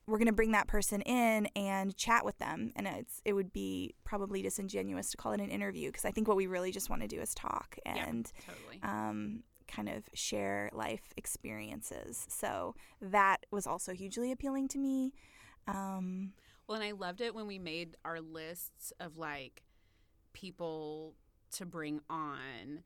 We're 0.07 0.17
going 0.17 0.27
to 0.27 0.33
bring 0.33 0.53
that 0.53 0.67
person 0.67 1.01
in 1.01 1.47
and 1.55 1.95
chat 1.95 2.25
with 2.25 2.39
them, 2.39 2.71
and 2.75 2.87
it's 2.87 3.21
it 3.25 3.33
would 3.33 3.53
be 3.53 3.93
probably 4.03 4.41
disingenuous 4.41 5.11
to 5.11 5.17
call 5.17 5.33
it 5.33 5.41
an 5.41 5.51
interview 5.51 5.89
because 5.89 6.05
I 6.05 6.09
think 6.11 6.27
what 6.27 6.37
we 6.37 6.47
really 6.47 6.71
just 6.71 6.89
want 6.89 7.03
to 7.03 7.07
do 7.07 7.21
is 7.21 7.35
talk 7.35 7.77
and 7.85 8.31
Totally. 8.47 8.79
um, 8.81 9.43
kind 9.69 9.89
of 9.89 10.03
share 10.13 10.69
life 10.73 11.13
experiences. 11.15 12.25
So 12.29 12.75
that 13.01 13.45
was 13.51 13.65
also 13.67 13.93
hugely 13.93 14.31
appealing 14.31 14.67
to 14.69 14.77
me. 14.77 15.13
Um, 15.67 16.33
Well, 16.67 16.75
and 16.75 16.83
I 16.83 16.91
loved 16.91 17.21
it 17.21 17.33
when 17.33 17.47
we 17.47 17.59
made 17.59 17.95
our 18.03 18.19
lists 18.19 18.91
of 18.99 19.17
like 19.17 19.63
people 20.33 21.15
to 21.53 21.65
bring 21.65 22.01
on. 22.09 22.83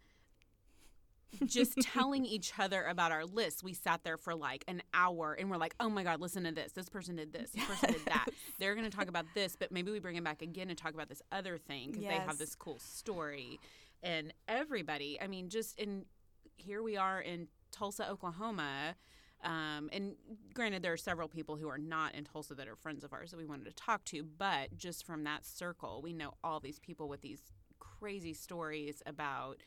Just 1.45 1.73
telling 1.81 2.25
each 2.25 2.53
other 2.59 2.83
about 2.83 3.11
our 3.11 3.25
list. 3.25 3.63
We 3.63 3.73
sat 3.73 4.03
there 4.03 4.17
for 4.17 4.35
like 4.35 4.63
an 4.67 4.83
hour 4.93 5.33
and 5.33 5.49
we're 5.49 5.57
like, 5.57 5.73
oh 5.79 5.89
my 5.89 6.03
God, 6.03 6.21
listen 6.21 6.43
to 6.43 6.51
this. 6.51 6.73
This 6.73 6.89
person 6.89 7.15
did 7.15 7.33
this. 7.33 7.49
This 7.51 7.65
person 7.65 7.91
did 7.93 8.05
that. 8.05 8.27
They're 8.59 8.75
going 8.75 8.89
to 8.89 8.95
talk 8.95 9.07
about 9.07 9.25
this, 9.33 9.55
but 9.55 9.71
maybe 9.71 9.91
we 9.91 9.99
bring 9.99 10.13
them 10.15 10.23
back 10.23 10.43
again 10.43 10.69
and 10.69 10.77
talk 10.77 10.93
about 10.93 11.09
this 11.09 11.23
other 11.31 11.57
thing 11.57 11.89
because 11.89 12.03
they 12.05 12.13
have 12.27 12.37
this 12.37 12.53
cool 12.55 12.77
story. 12.79 13.59
And 14.03 14.31
everybody, 14.47 15.17
I 15.19 15.27
mean, 15.27 15.49
just 15.49 15.79
in 15.79 16.05
here 16.57 16.81
we 16.81 16.97
are 16.97 17.21
in 17.21 17.47
Tulsa, 17.71 18.09
Oklahoma. 18.09 18.95
Um, 19.43 19.89
and 19.91 20.15
granted, 20.53 20.83
there 20.83 20.93
are 20.93 20.97
several 20.97 21.27
people 21.27 21.57
who 21.57 21.67
are 21.67 21.77
not 21.77 22.15
in 22.15 22.23
Tulsa 22.23 22.55
that 22.55 22.67
are 22.67 22.75
friends 22.75 23.03
of 23.03 23.11
ours 23.11 23.31
that 23.31 23.37
we 23.37 23.45
wanted 23.45 23.65
to 23.65 23.73
talk 23.73 24.05
to, 24.05 24.23
but 24.23 24.77
just 24.77 25.05
from 25.05 25.23
that 25.25 25.45
circle, 25.45 26.01
we 26.01 26.13
know 26.13 26.35
all 26.43 26.59
these 26.59 26.79
people 26.79 27.09
with 27.09 27.21
these 27.21 27.41
crazy 27.79 28.33
stories 28.33 29.01
about 29.05 29.57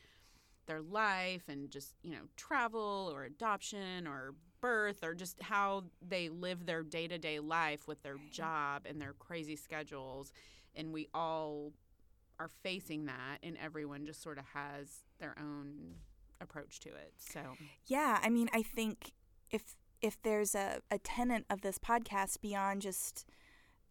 their 0.67 0.81
life 0.81 1.43
and 1.49 1.71
just, 1.71 1.95
you 2.03 2.13
know, 2.13 2.23
travel 2.37 3.11
or 3.13 3.25
adoption 3.25 4.07
or 4.07 4.35
birth 4.61 5.05
or 5.05 5.15
just 5.15 5.41
how 5.43 5.85
they 6.07 6.29
live 6.29 6.67
their 6.67 6.83
day 6.83 7.07
to 7.07 7.19
day 7.19 7.39
life 7.39 7.87
with 7.87 8.03
their 8.03 8.17
job 8.31 8.83
and 8.87 9.01
their 9.01 9.13
crazy 9.13 9.57
schedules. 9.57 10.33
And 10.75 10.93
we 10.93 11.09
all 11.15 11.73
are 12.39 12.51
facing 12.63 13.07
that, 13.07 13.39
and 13.43 13.57
everyone 13.63 14.05
just 14.07 14.23
sort 14.23 14.39
of 14.39 14.45
has 14.55 15.05
their 15.19 15.35
own 15.39 15.95
approach 16.41 16.81
to 16.81 16.89
it. 16.91 17.15
So, 17.19 17.41
Yeah, 17.87 18.19
I 18.23 18.29
mean, 18.31 18.49
I 18.53 18.63
think 18.63 19.13
if 19.51 19.77
if 20.03 20.21
there's 20.23 20.55
a, 20.55 20.81
a 20.91 20.99
tenet 20.99 21.45
of 21.49 21.63
this 21.63 21.79
podcast 21.79 22.41
beyond 22.43 22.83
just 22.83 23.25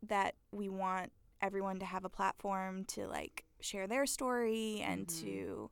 that 0.03 0.35
we 0.51 0.69
want 0.69 1.11
everyone 1.41 1.79
to 1.79 1.85
have 1.85 2.05
a 2.05 2.09
platform 2.09 2.85
to 2.85 3.07
like 3.07 3.43
share 3.59 3.87
their 3.87 4.05
story 4.05 4.81
and 4.85 5.07
Mhm. 5.07 5.21
to 5.21 5.71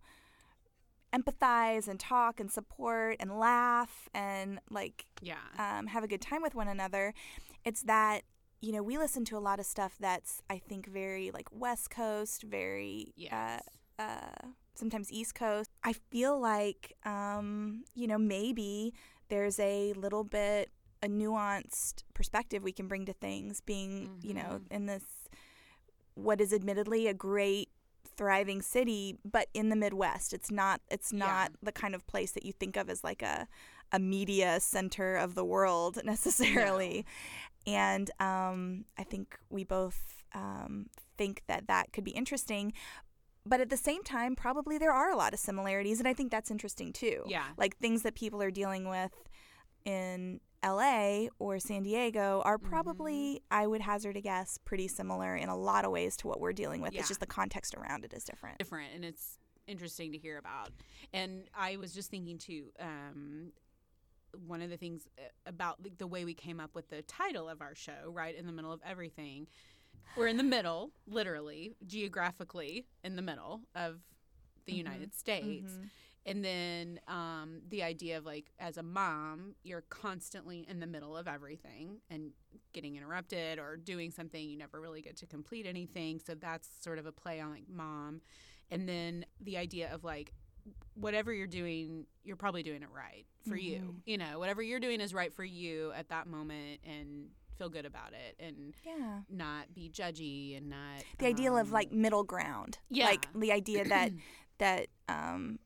empathize 1.13 1.87
and 1.87 1.99
talk 1.99 2.39
and 2.39 2.51
support 2.51 3.17
and 3.19 3.37
laugh 3.37 4.09
and 4.13 4.59
like 4.71 5.05
yeah. 5.21 5.35
um, 5.59 5.87
have 5.87 6.03
a 6.03 6.07
good 6.07 6.21
time 6.21 6.41
with 6.41 6.55
one 6.55 6.67
another. 6.67 7.13
It's 7.63 7.83
that 7.83 8.21
you 8.61 8.71
know 8.71 8.81
we 8.81 8.97
listen 8.97 9.23
to 9.25 9.37
a 9.37 9.39
lot 9.39 9.59
of 9.59 9.65
stuff 9.65 9.95
that's 9.99 10.41
I 10.49 10.57
think 10.57 10.87
very 10.87 11.29
like 11.31 11.47
West 11.51 11.89
Coast, 11.91 12.41
very 12.43 13.13
yes. 13.15 13.61
uh, 13.99 14.01
uh, 14.01 14.47
sometimes 14.75 15.11
East 15.11 15.35
Coast. 15.35 15.69
I 15.83 15.93
feel 15.93 16.39
like 16.39 16.95
um, 17.05 17.83
you 17.95 18.07
know 18.07 18.17
maybe 18.17 18.93
there's 19.29 19.59
a 19.59 19.93
little 19.93 20.23
bit 20.23 20.69
a 21.01 21.07
nuanced 21.07 22.03
perspective 22.13 22.63
we 22.63 22.71
can 22.71 22.87
bring 22.87 23.05
to 23.05 23.13
things, 23.13 23.61
being 23.61 24.19
you 24.21 24.33
know 24.33 24.59
Mhm. 24.61 24.71
in 24.71 24.85
this 24.85 25.03
what 26.15 26.39
is 26.39 26.53
admittedly 26.53 27.07
a 27.07 27.13
great 27.13 27.69
thriving 28.15 28.61
city 28.61 29.17
but 29.25 29.47
in 29.55 29.69
the 29.69 29.75
midwest 29.75 30.33
it's 30.33 30.51
not 30.51 30.79
it's 30.91 31.11
Yeah. 31.11 31.17
not 31.19 31.51
the 31.63 31.71
kind 31.71 31.95
of 31.95 32.05
place 32.05 32.31
that 32.33 32.45
you 32.45 32.51
think 32.53 32.77
of 32.77 32.87
as 32.89 33.03
like 33.03 33.23
a 33.23 33.47
a 33.91 33.97
media 33.97 34.59
center 34.59 35.15
of 35.15 35.33
the 35.33 35.43
world 35.43 35.99
necessarily 36.05 37.05
and 37.65 38.11
um, 38.19 38.85
i 38.99 39.03
think 39.03 39.39
we 39.49 39.63
both 39.63 40.23
um, 40.35 40.87
think 41.17 41.41
that 41.47 41.65
that 41.67 41.91
could 41.91 42.03
be 42.03 42.11
interesting 42.11 42.73
but 43.45 43.59
at 43.59 43.69
the 43.69 43.77
same 43.77 44.03
time 44.03 44.35
probably 44.35 44.77
there 44.77 44.91
are 44.93 45.11
a 45.11 45.15
lot 45.15 45.33
of 45.33 45.39
similarities 45.39 45.99
and 45.99 46.07
i 46.07 46.13
think 46.13 46.31
that's 46.31 46.49
interesting 46.51 46.93
too 46.93 47.23
Yeah. 47.27 47.45
like 47.57 47.77
things 47.77 48.01
that 48.03 48.15
people 48.15 48.41
are 48.41 48.51
dealing 48.51 48.87
with 48.89 49.11
in 49.85 50.39
LA 50.65 51.27
or 51.39 51.59
San 51.59 51.83
Diego 51.83 52.41
are 52.45 52.57
Mm-hmm. 52.57 52.69
probably, 52.69 53.41
I 53.51 53.67
would 53.67 53.81
hazard 53.81 54.15
a 54.15 54.21
guess, 54.21 54.57
pretty 54.63 54.87
similar 54.87 55.35
in 55.35 55.49
a 55.49 55.57
lot 55.57 55.83
of 55.83 55.91
ways 55.91 56.15
to 56.17 56.27
what 56.29 56.39
we're 56.39 56.53
dealing 56.53 56.79
with. 56.79 56.93
Yeah. 56.93 56.99
It's 57.01 57.09
just 57.09 57.19
the 57.19 57.25
context 57.25 57.75
around 57.75 58.05
it 58.05 58.13
is 58.13 58.23
different. 58.23 58.59
different 58.59 58.93
and 58.95 59.03
it's 59.03 59.39
interesting 59.67 60.13
to 60.13 60.17
hear 60.17 60.37
about 60.37 60.69
and 61.13 61.43
i 61.53 61.75
was 61.77 61.93
just 61.93 62.09
thinking 62.11 62.37
too 62.37 62.65
um, 62.79 63.51
one 64.47 64.61
of 64.61 64.69
the 64.69 64.77
things 64.77 65.05
uh, 65.19 65.23
about 65.45 65.81
the- 65.83 65.91
the 65.97 66.07
way 66.07 66.23
we 66.25 66.33
came 66.33 66.59
up 66.61 66.73
with 66.75 66.89
the 66.89 67.01
title 67.03 67.47
of 67.49 67.61
our 67.61 67.75
show 67.75 68.09
right 68.09 68.35
in 68.35 68.45
the 68.45 68.51
middle 68.53 68.71
of 68.71 68.79
everything 68.85 69.47
we're 70.15 70.27
in 70.27 70.37
the 70.37 70.43
middle 70.43 70.91
literally 71.07 71.75
geographically 71.85 72.85
in 73.03 73.15
the 73.15 73.21
middle 73.21 73.61
of 73.75 73.99
the 74.65 74.73
Mhm. 74.73 74.77
united 74.77 75.13
states 75.13 75.73
Mhm. 75.73 75.89
and 76.25 76.45
then 76.45 76.99
um, 77.09 77.61
the 77.67 77.83
idea 77.83 78.17
of 78.17 78.25
like 78.25 78.51
as 78.59 78.77
a 78.77 78.83
mom 78.83 79.55
you're 79.63 79.81
constantly 79.89 80.65
in 80.69 80.79
the 80.79 80.87
middle 80.87 81.17
of 81.17 81.27
everything 81.27 81.99
and 82.09 82.31
getting 82.71 82.95
interrupted 82.95 83.59
or 83.59 83.75
doing 83.75 84.09
something 84.11 84.49
you 84.49 84.55
never 84.57 84.79
really 84.79 85.01
get 85.01 85.17
to 85.17 85.25
complete 85.25 85.65
anything 85.65 86.19
so 86.19 86.33
that's 86.35 86.69
sort 86.81 86.97
of 86.97 87.05
a 87.05 87.11
play 87.11 87.39
on 87.41 87.51
like 87.51 87.67
mom 87.67 88.21
and 88.71 88.87
then 88.87 89.25
the 89.41 89.57
idea 89.57 89.93
of 89.93 90.03
like 90.05 90.33
whatever 90.93 91.33
you're 91.33 91.45
doing 91.45 92.05
you're 92.23 92.37
probably 92.37 92.63
doing 92.63 92.81
it 92.83 92.89
right 92.89 93.25
for 93.45 93.57
you 93.57 93.79
Mhm. 93.79 94.01
you 94.05 94.17
know 94.17 94.39
whatever 94.39 94.61
you're 94.61 94.79
doing 94.79 95.01
is 95.01 95.13
right 95.13 95.33
for 95.33 95.43
you 95.43 95.91
at 95.91 96.07
that 96.07 96.25
moment 96.25 96.79
and 96.85 97.29
feel 97.57 97.69
good 97.69 97.85
about 97.85 98.13
it 98.13 98.35
and 98.39 98.73
Yeah. 98.85 99.21
not 99.29 99.73
be 99.73 99.89
judgy 99.89 100.57
and 100.57 100.69
not 100.69 101.03
The 101.19 101.27
ideal 101.27 101.57
of 101.57 101.67
um, 101.67 101.73
like 101.73 101.91
middle 101.91 102.23
ground. 102.23 102.79
yeah. 102.89 103.05
Like 103.05 103.27
the 103.33 103.51
idea 103.51 103.83
that, 103.89 104.11
that, 104.59 104.87
um, 105.07 105.59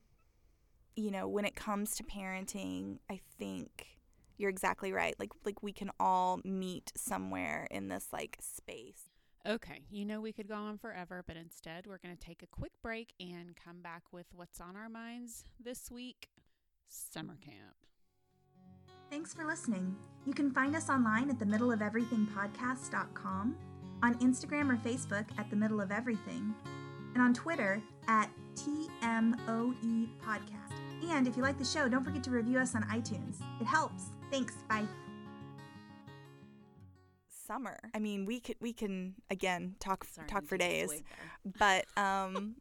you 0.95 1.11
know, 1.11 1.27
when 1.27 1.45
it 1.45 1.55
comes 1.55 1.95
to 1.95 2.03
parenting, 2.03 2.99
I 3.09 3.19
think 3.37 3.99
you're 4.37 4.49
exactly 4.49 4.91
right. 4.91 5.15
Like, 5.19 5.29
like 5.45 5.61
we 5.63 5.71
can 5.73 5.91
all 5.99 6.39
meet 6.43 6.91
somewhere 6.95 7.67
in 7.71 7.87
this 7.87 8.07
like 8.11 8.37
space. 8.41 9.09
Okay, 9.47 9.83
you 9.89 10.03
know 10.05 10.19
we 10.19 10.33
could 10.33 10.47
go 10.49 10.55
on 10.55 10.77
forever, 10.77 11.23
but 11.25 11.37
instead 11.37 11.87
we're 11.87 11.99
going 11.99 12.15
to 12.15 12.21
take 12.21 12.43
a 12.43 12.47
quick 12.47 12.73
break 12.83 13.13
and 13.19 13.55
come 13.55 13.81
back 13.81 14.03
with 14.11 14.25
what's 14.35 14.59
on 14.59 14.75
our 14.75 14.89
minds 14.89 15.45
this 15.57 15.89
week 15.89 16.27
summer 16.89 17.37
camp. 17.39 17.86
Thanks 19.09 19.33
for 19.33 19.45
listening. 19.45 19.95
You 20.25 20.33
can 20.33 20.51
find 20.51 20.75
us 20.75 20.89
online 20.89 21.29
at 21.29 21.39
the 21.39 21.45
middle 21.45 21.71
of 21.71 21.81
everything 21.81 22.27
podcast.com, 22.35 23.55
on 24.03 24.15
Instagram 24.15 24.69
or 24.69 24.77
Facebook 24.77 25.25
at 25.37 25.49
the 25.49 25.55
middle 25.55 25.79
of 25.79 25.91
everything, 25.91 26.53
and 27.13 27.23
on 27.23 27.33
Twitter 27.33 27.81
at 28.07 28.29
TMOE 28.55 30.09
podcast. 30.21 30.73
And 31.09 31.27
if 31.27 31.37
you 31.37 31.43
like 31.43 31.57
the 31.57 31.65
show, 31.65 31.87
don't 31.87 32.03
forget 32.03 32.23
to 32.23 32.31
review 32.31 32.59
us 32.59 32.75
on 32.75 32.83
iTunes. 32.83 33.37
It 33.61 33.65
helps. 33.65 34.09
Thanks. 34.29 34.55
Bye 34.67 34.85
summer. 37.47 37.77
I 37.95 37.99
mean, 37.99 38.25
we 38.25 38.39
could 38.41 38.57
we 38.59 38.73
can 38.73 39.15
again 39.31 39.75
talk 39.79 40.03
Sorry, 40.03 40.27
talk 40.27 40.45
for 40.45 40.57
days, 40.57 41.01
but 41.57 41.85
um, 41.97 42.55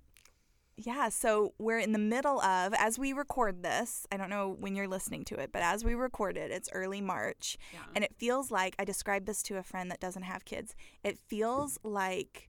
yeah. 0.77 1.09
So 1.09 1.55
we're 1.59 1.79
in 1.79 1.93
the 1.93 1.99
middle 1.99 2.41
of 2.41 2.75
as 2.75 2.99
we 2.99 3.13
record 3.13 3.63
this. 3.63 4.07
I 4.13 4.17
don't 4.17 4.31
know 4.31 4.57
when 4.59 4.75
you're 4.75 4.89
listening 4.89 5.25
to 5.27 5.37
it, 5.37 5.51
but 5.53 5.63
as 5.63 5.85
we 5.85 5.95
record 5.95 6.37
it, 6.37 6.51
it's 6.51 6.69
early 6.73 7.01
March, 7.01 7.57
Yeah. 7.73 7.81
and 7.95 8.05
it 8.05 8.15
feels 8.19 8.51
like 8.51 8.75
I 8.79 8.85
described 8.85 9.27
this 9.27 9.43
to 9.45 9.57
a 9.57 9.63
friend 9.63 9.91
that 9.91 10.01
doesn't 10.01 10.23
have 10.25 10.45
kids. 10.45 10.75
It 11.03 11.19
feels 11.29 11.79
like 11.83 12.49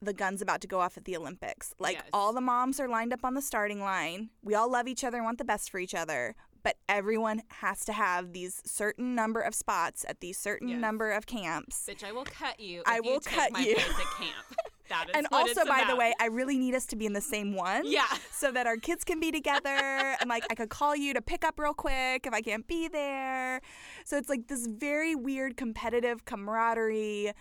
the 0.00 0.12
gun's 0.12 0.42
about 0.42 0.60
to 0.62 0.66
go 0.66 0.80
off 0.80 0.96
at 0.96 1.04
the 1.04 1.16
Olympics. 1.16 1.74
Like 1.78 1.98
Yes. 1.98 2.06
all 2.12 2.32
the 2.32 2.40
moms 2.40 2.80
are 2.80 2.88
lined 2.88 3.12
up 3.12 3.24
on 3.24 3.34
the 3.34 3.42
starting 3.42 3.80
line. 3.80 4.30
We 4.42 4.54
all 4.56 4.68
love 4.68 4.88
each 4.88 5.04
other 5.04 5.18
and 5.18 5.24
want 5.24 5.38
the 5.38 5.44
best 5.44 5.70
for 5.70 5.78
each 5.78 5.94
other. 5.94 6.34
But 6.64 6.76
everyone 6.88 7.42
has 7.48 7.84
to 7.86 7.92
have 7.92 8.32
these 8.32 8.62
certain 8.64 9.14
number 9.16 9.40
of 9.40 9.52
spots 9.54 10.04
at 10.08 10.20
these 10.20 10.38
certain 10.38 10.68
Yes. 10.68 10.80
number 10.80 11.10
of 11.10 11.26
camps. 11.26 11.86
Bitch, 11.88 12.04
I 12.04 12.12
will 12.12 12.24
cut 12.24 12.58
you. 12.60 12.82
I 12.86 12.96
you 12.96 13.02
will 13.02 13.20
take 13.20 13.34
cut 13.34 13.52
my 13.52 13.60
you. 13.60 13.74
place 13.74 13.88
at 13.88 14.06
camp. 14.16 14.56
That 14.92 15.06
and 15.14 15.26
also, 15.32 15.64
by 15.64 15.84
the 15.88 15.96
way, 15.96 16.12
I 16.20 16.26
really 16.26 16.58
need 16.58 16.74
us 16.74 16.84
to 16.86 16.96
be 16.96 17.06
in 17.06 17.14
the 17.14 17.20
same 17.20 17.54
one. 17.54 17.82
Yeah. 17.86 18.06
So 18.42 18.50
that 18.50 18.66
our 18.66 18.76
kids 18.76 19.04
can 19.04 19.20
be 19.20 19.30
together. 19.30 19.68
and 19.68 20.28
like, 20.28 20.44
I 20.50 20.56
could 20.56 20.68
call 20.68 20.96
you 20.96 21.14
to 21.14 21.22
pick 21.22 21.44
up 21.44 21.60
real 21.60 21.74
quick 21.74 22.26
if 22.26 22.32
I 22.32 22.40
can't 22.40 22.66
be 22.66 22.88
there. 22.88 23.60
So 24.04 24.16
it's 24.16 24.28
like 24.28 24.48
this 24.48 24.66
very 24.66 25.14
weird 25.14 25.56
competitive 25.56 26.24
camaraderie. 26.24 27.32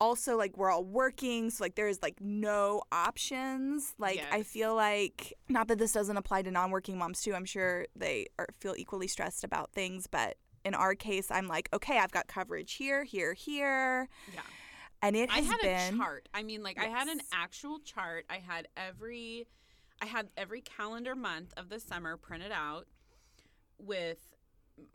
Also, 0.00 0.36
like, 0.36 0.56
we're 0.56 0.70
all 0.70 0.84
working. 0.84 1.48
So, 1.50 1.62
like, 1.62 1.76
there's 1.76 2.02
like 2.02 2.20
no 2.20 2.82
options. 2.90 3.94
Like, 3.98 4.20
I 4.32 4.42
feel 4.42 4.74
like, 4.74 5.32
not 5.48 5.68
that 5.68 5.78
this 5.78 5.92
doesn't 5.92 6.16
apply 6.16 6.42
to 6.42 6.50
non 6.50 6.72
working 6.72 6.98
moms 6.98 7.22
too. 7.22 7.34
I'm 7.34 7.44
sure 7.46 7.86
they 7.94 8.26
are, 8.38 8.48
feel 8.58 8.74
equally 8.76 9.06
stressed 9.06 9.44
about 9.44 9.72
things. 9.72 10.08
But 10.08 10.36
in 10.64 10.74
our 10.74 10.96
case, 10.96 11.30
I'm 11.30 11.46
like, 11.46 11.68
okay, 11.72 11.98
I've 11.98 12.10
got 12.10 12.26
coverage 12.26 12.74
here, 12.74 13.04
here, 13.04 13.32
here. 13.32 14.08
Yeah. 14.34 14.40
And 15.02 15.14
it 15.16 15.30
I 15.30 15.40
had 15.40 15.60
been. 15.60 15.94
a 15.94 15.98
chart. 15.98 16.28
I 16.34 16.42
mean, 16.42 16.62
like 16.62 16.78
I 16.78 16.86
had 16.86 17.08
an 17.08 17.20
actual 17.32 17.78
chart. 17.80 18.24
I 18.30 18.36
had 18.38 18.68
every, 18.76 19.46
I 20.00 20.06
had 20.06 20.28
every 20.36 20.60
calendar 20.62 21.14
month 21.14 21.52
of 21.56 21.68
the 21.68 21.78
summer 21.80 22.16
printed 22.16 22.52
out, 22.52 22.86
with 23.78 24.18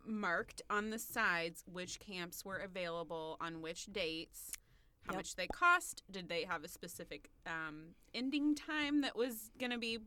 marked 0.05 0.62
on 0.70 0.89
the 0.89 1.00
sides 1.00 1.63
which 1.72 2.00
camps 2.00 2.43
were 2.46 2.58
available 2.58 3.38
on 3.41 3.62
which 3.62 3.86
dates, 3.91 4.51
how 5.08 5.13
Yep. 5.13 5.20
much 5.20 5.36
they 5.36 5.48
cost, 5.48 6.03
did 6.12 6.29
they 6.29 6.43
have 6.43 6.63
a 6.63 6.67
specific 6.67 7.29
um, 7.48 7.96
ending 8.13 8.53
time 8.55 9.01
that 9.01 9.15
was 9.15 9.51
going 9.60 9.72
to 9.72 9.77
be. 9.77 10.00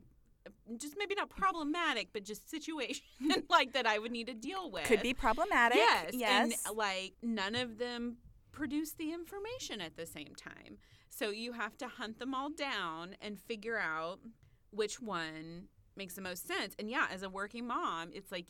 Just 0.77 0.93
maybe 0.95 1.15
not 1.15 1.29
problematic, 1.29 2.09
but 2.13 2.23
just 2.23 2.49
situation 2.51 3.03
like 3.49 3.73
that 3.73 3.87
I 3.87 3.97
would 3.97 4.11
need 4.11 4.27
to 4.27 4.33
deal 4.35 4.69
with. 4.69 4.83
Could 4.83 5.01
be 5.01 5.13
problematic. 5.15 5.77
Yes. 5.77 6.11
Yes. 6.13 6.63
And 6.67 6.77
like 6.77 7.13
none 7.23 7.55
of 7.55 7.79
them 7.79 8.17
produce 8.55 8.93
the 8.93 9.11
information 9.13 9.81
at 9.81 9.95
the 9.97 10.05
same 10.05 10.33
time. 10.35 10.77
So 11.09 11.29
you 11.29 11.51
have 11.53 11.77
to 11.77 11.87
hunt 11.87 12.19
them 12.19 12.33
all 12.33 12.49
down 12.49 13.15
and 13.21 13.39
figure 13.39 13.77
out 13.77 14.19
which 14.71 15.01
one 15.01 15.67
makes 15.95 16.15
the 16.15 16.21
most 16.21 16.47
sense. 16.47 16.75
And 16.79 16.89
yeah, 16.89 17.07
as 17.11 17.21
a 17.21 17.29
working 17.29 17.67
mom, 17.67 18.09
it's 18.13 18.31
like 18.31 18.47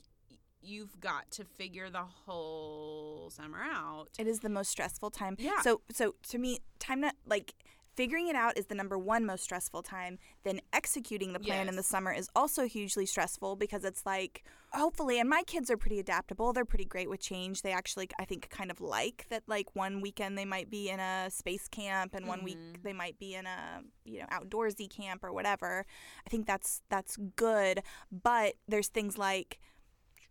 you've 0.62 1.00
got 1.00 1.29
to 1.31 1.43
figure 1.43 1.89
the 1.89 2.03
whole 2.25 3.29
summer 3.29 3.59
out. 3.62 4.07
It 4.17 4.27
is 4.27 4.39
the 4.39 4.50
most 4.50 4.71
stressful 4.71 5.12
time. 5.12 5.35
Yeah. 5.38 5.62
So 5.62 5.81
so 5.91 6.15
to 6.29 6.38
me, 6.38 6.59
time 6.79 7.01
not 7.01 7.15
like 7.25 7.53
figuring 7.96 8.28
it 8.28 8.36
out 8.36 8.58
is 8.58 8.66
the 8.66 8.75
number 8.75 8.98
one 8.98 9.25
most 9.25 9.44
stressful 9.44 9.82
time. 9.84 10.18
Then 10.44 10.60
executing 10.74 11.34
the 11.34 11.40
plan 11.40 11.68
in 11.70 11.75
the 11.75 11.84
summer 11.84 12.12
is 12.12 12.30
also 12.36 12.66
hugely 12.68 13.05
stressful 13.05 13.55
because 13.55 13.84
it's 13.86 14.05
like 14.05 14.44
hopefully 14.74 15.20
and 15.20 15.29
my 15.29 15.44
kids 15.48 15.72
are 15.72 15.77
pretty 15.77 16.00
adaptable. 16.00 16.51
They're 16.53 16.66
pretty 16.66 16.86
great 16.86 17.10
with 17.10 17.22
change. 17.22 17.62
They 17.62 17.72
actually 17.72 18.10
I 18.20 18.25
think 18.25 18.50
kind 18.50 18.70
of 18.72 18.81
like 18.81 19.25
that 19.29 19.44
like 19.48 19.75
one 19.75 20.01
weekend 20.01 20.38
they 20.38 20.46
might 20.46 20.70
be 20.70 20.90
in 20.90 21.00
a 21.00 21.29
space 21.31 21.68
camp 21.68 22.14
and 22.14 22.27
one 22.27 22.44
week 22.44 22.58
Mhm. 22.58 22.84
they 22.84 22.94
might 22.94 23.18
be 23.18 23.36
in 23.36 23.46
a, 23.46 23.81
you 24.03 24.20
know, 24.20 24.25
outdoorsy 24.27 24.90
camp 24.90 25.24
or 25.24 25.31
whatever. 25.31 25.86
I 26.25 26.29
think 26.29 26.46
that's 26.48 26.81
that's 26.90 27.18
good, 27.36 27.81
but 28.12 28.55
there's 28.68 28.90
things 28.90 29.18
like 29.18 29.60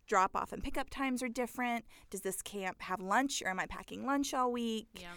drop 0.07 0.35
off 0.35 0.53
and 0.53 0.63
pickup 0.63 0.89
times 0.91 1.23
are 1.23 1.27
different. 1.29 1.83
Does 2.11 2.21
this 2.21 2.41
camp 2.43 2.81
have 2.83 3.01
lunch 3.01 3.41
or 3.43 3.49
am 3.49 3.59
I 3.59 3.65
packing 3.65 4.05
lunch 4.05 4.33
all 4.35 4.51
week? 4.51 4.87
Yeah. 4.93 5.15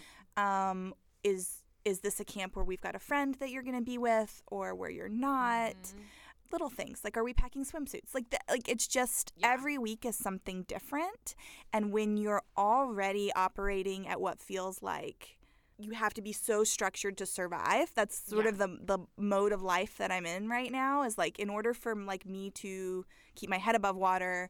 Um, 0.71 0.95
is 1.23 1.58
is 1.85 1.99
this 2.01 2.19
a 2.19 2.25
camp 2.25 2.55
where 2.55 2.65
we've 2.65 2.81
got 2.81 2.95
a 2.95 2.99
friend 2.99 3.35
that 3.39 3.49
you're 3.49 3.63
going 3.63 3.75
to 3.75 3.81
be 3.81 3.97
with 3.97 4.41
or 4.47 4.75
where 4.75 4.89
you're 4.89 5.09
not? 5.09 5.73
Mhm. 5.75 6.03
Little 6.51 6.69
things 6.69 7.01
like 7.03 7.15
are 7.15 7.23
we 7.23 7.33
packing 7.33 7.63
swimsuits? 7.63 8.13
Like 8.15 8.29
that, 8.31 8.43
like 8.49 8.67
it's 8.67 8.87
just 8.87 9.33
Yeah. 9.37 9.51
every 9.53 9.77
week 9.77 10.03
is 10.05 10.15
something 10.15 10.63
different. 10.63 11.35
And 11.71 11.91
when 11.91 12.17
you're 12.17 12.41
already 12.57 13.31
operating 13.33 14.07
at 14.07 14.19
what 14.19 14.39
feels 14.39 14.81
like 14.81 15.35
you 15.81 15.91
have 15.91 16.13
to 16.13 16.21
be 16.21 16.33
so 16.33 16.65
structured 16.65 17.17
to 17.17 17.25
survive. 17.25 17.93
That's 17.93 18.17
sort 18.17 18.43
Yeah. 18.43 18.49
of 18.49 18.57
the 18.57 18.67
the 18.81 18.99
mode 19.15 19.53
of 19.53 19.61
life 19.61 19.95
that 19.97 20.11
I'm 20.11 20.25
in 20.25 20.49
right 20.49 20.69
now 20.71 21.03
is 21.03 21.17
like 21.17 21.39
in 21.39 21.49
order 21.49 21.73
for 21.73 21.95
like 21.95 22.25
me 22.25 22.51
to 22.55 23.05
keep 23.35 23.49
my 23.49 23.59
head 23.59 23.75
above 23.75 23.95
water, 23.95 24.49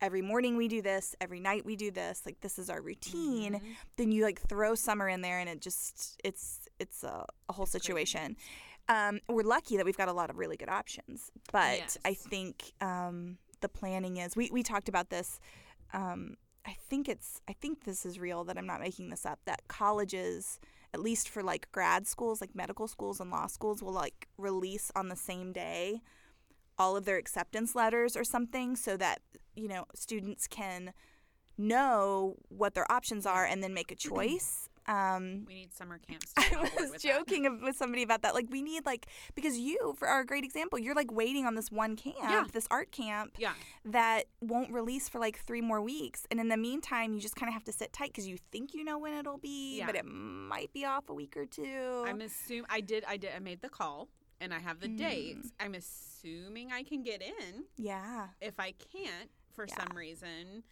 every 0.00 0.22
morning 0.22 0.56
we 0.56 0.68
do 0.68 0.82
this, 0.82 1.14
every 1.20 1.40
night 1.40 1.64
we 1.64 1.76
do 1.76 1.90
this, 1.90 2.22
like 2.26 2.40
this 2.40 2.58
is 2.58 2.68
our 2.70 2.80
routine, 2.82 3.54
Mhm. 3.54 3.76
then 3.96 4.12
you 4.12 4.22
like 4.24 4.40
throw 4.40 4.74
summer 4.74 5.08
in 5.08 5.20
there 5.22 5.38
and 5.38 5.48
it 5.48 5.60
just 5.60 6.20
it's 6.24 6.68
it's 6.78 7.02
a, 7.04 7.24
a 7.48 7.52
whole 7.52 7.64
It's 7.64 7.72
situation. 7.72 8.36
Um, 8.88 9.20
we're 9.28 9.42
lucky 9.42 9.76
that 9.76 9.84
we've 9.84 9.96
got 9.96 10.08
a 10.08 10.12
lot 10.12 10.30
of 10.30 10.36
really 10.38 10.56
good 10.56 10.68
options, 10.68 11.30
but 11.50 11.96
I 12.04 12.14
think 12.14 12.72
um, 12.80 13.38
the 13.60 13.68
planning 13.68 14.18
is 14.18 14.36
we, 14.36 14.48
we 14.52 14.62
talked 14.62 14.88
about 14.88 15.10
this. 15.10 15.40
Um, 15.92 16.36
I 16.64 16.76
think 16.88 17.08
it's 17.08 17.40
I 17.48 17.52
think 17.54 17.84
this 17.84 18.04
is 18.04 18.18
real 18.18 18.44
that 18.44 18.56
I'm 18.58 18.66
not 18.66 18.80
making 18.80 19.10
this 19.10 19.24
up 19.24 19.40
that 19.46 19.66
colleges 19.68 20.58
at 20.94 21.00
least 21.00 21.28
for 21.28 21.42
like 21.42 21.70
grad 21.72 22.06
schools 22.06 22.40
like 22.40 22.54
medical 22.54 22.86
schools 22.88 23.20
and 23.20 23.30
law 23.30 23.46
schools 23.46 23.82
will 23.82 23.92
like 23.92 24.28
release 24.38 24.90
on 24.94 25.08
the 25.08 25.16
same 25.16 25.52
day 25.52 26.00
all 26.78 26.96
of 26.96 27.04
their 27.04 27.16
acceptance 27.16 27.74
letters 27.74 28.16
or 28.16 28.24
something 28.24 28.76
so 28.76 28.96
that 28.96 29.20
you 29.56 29.68
know 29.68 29.84
students 29.94 30.46
can 30.46 30.92
know 31.58 32.36
what 32.48 32.74
their 32.74 32.90
options 32.92 33.24
are 33.26 33.44
and 33.44 33.62
then 33.62 33.72
make 33.74 33.90
a 33.90 33.94
choice 34.08 34.68
um, 34.88 35.44
We 35.48 35.54
need 35.54 35.74
summer 35.74 35.98
camps. 35.98 36.32
I 36.36 36.42
get 36.48 36.52
on 36.58 36.60
board 36.66 36.72
was 36.78 36.90
with 36.92 37.02
joking 37.02 37.44
of- 37.46 37.60
with 37.60 37.74
somebody 37.76 38.04
about 38.04 38.22
that. 38.22 38.34
Like, 38.34 38.46
we 38.50 38.62
need 38.62 38.86
like 38.86 39.06
because 39.34 39.58
you, 39.58 39.94
for 39.98 40.06
our 40.06 40.22
great 40.22 40.44
example, 40.44 40.78
you're 40.78 40.94
like 40.94 41.10
waiting 41.10 41.44
on 41.44 41.56
this 41.56 41.72
one 41.72 41.96
camp, 41.96 42.16
Yeah. 42.20 42.44
this 42.52 42.68
art 42.70 42.92
camp 42.92 43.32
Yeah. 43.36 43.54
that 43.84 44.26
won't 44.40 44.70
release 44.70 45.08
for 45.08 45.18
like 45.18 45.40
three 45.40 45.60
more 45.60 45.80
weeks, 45.82 46.24
and 46.30 46.38
in 46.38 46.48
the 46.50 46.56
meantime, 46.56 47.14
you 47.14 47.20
just 47.20 47.34
kind 47.34 47.48
of 47.48 47.54
have 47.54 47.64
to 47.64 47.72
sit 47.72 47.92
tight 47.92 48.10
because 48.10 48.28
you 48.28 48.36
think 48.52 48.74
you 48.74 48.84
know 48.84 48.96
when 48.96 49.12
it'll 49.14 49.38
be, 49.38 49.82
but 49.84 49.96
it 49.96 50.04
might 50.04 50.72
be 50.72 50.84
off 50.84 51.08
a 51.08 51.14
week 51.14 51.36
or 51.36 51.46
two. 51.46 52.04
I'm 52.06 52.20
assuming 52.20 52.66
I 52.70 52.80
did. 52.80 53.02
I 53.08 53.16
did. 53.16 53.30
I 53.34 53.40
made 53.40 53.62
the 53.62 53.68
call, 53.68 54.08
and 54.40 54.54
I 54.54 54.60
have 54.60 54.78
the 54.78 54.86
Mm. 54.88 54.98
dates. 54.98 55.48
I'm 55.58 55.74
assuming 55.74 56.70
I 56.70 56.84
can 56.84 57.02
get 57.02 57.22
in. 57.22 57.64
yeah, 57.76 58.28
If 58.40 58.60
I 58.60 58.72
can't 58.92 59.30
for 59.56 59.66
Yeah. 59.66 59.84
some 59.84 59.96
reason, 59.96 60.62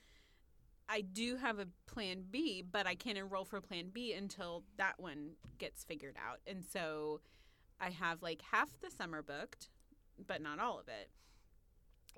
I 0.89 1.01
do 1.01 1.37
have 1.37 1.59
a 1.59 1.67
plan 1.87 2.25
B, 2.31 2.63
but 2.63 2.87
I 2.87 2.95
can't 2.95 3.19
enroll 3.19 3.45
for 3.45 3.61
plan 3.61 3.89
B 3.89 4.13
until 4.13 4.65
that 4.77 5.01
one 5.01 5.37
gets 5.59 5.83
figured 5.83 6.17
out. 6.17 6.41
And 6.47 6.65
so 6.65 7.21
I 7.81 7.91
have 7.91 8.23
like 8.23 8.43
half 8.43 8.79
the 8.81 8.91
summer 8.91 9.23
booked, 9.23 9.71
but 10.27 10.41
not 10.43 10.59
all 10.61 10.79
of 10.79 10.89
it. 10.89 11.11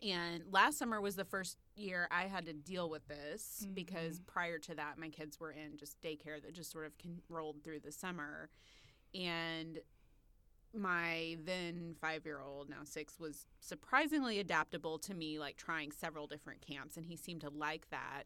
And 0.02 0.42
last 0.50 0.78
summer 0.78 1.00
was 1.00 1.16
the 1.16 1.24
first 1.24 1.56
year 1.74 2.06
I 2.10 2.24
had 2.24 2.44
to 2.46 2.52
deal 2.52 2.90
with 2.90 3.06
this 3.08 3.62
mm-hmm. 3.62 3.72
because 3.72 4.20
prior 4.20 4.58
to 4.58 4.74
that, 4.74 4.98
my 4.98 5.08
kids 5.08 5.40
were 5.40 5.52
in 5.52 5.78
just 5.78 6.00
daycare 6.02 6.42
that 6.42 6.52
just 6.52 6.70
sort 6.70 6.86
of 6.86 6.92
rolled 7.28 7.62
through 7.62 7.80
the 7.80 7.92
summer. 7.92 8.50
And 9.14 9.78
my 10.74 11.36
then 11.44 11.94
five 12.00 12.24
year 12.24 12.40
old, 12.40 12.68
now 12.68 12.84
six, 12.84 13.18
was 13.18 13.46
surprisingly 13.60 14.38
adaptable 14.38 14.98
to 15.00 15.14
me, 15.14 15.38
like 15.38 15.56
trying 15.56 15.92
several 15.92 16.26
different 16.26 16.60
camps, 16.60 16.96
and 16.96 17.06
he 17.06 17.16
seemed 17.16 17.40
to 17.42 17.50
like 17.50 17.88
that. 17.90 18.24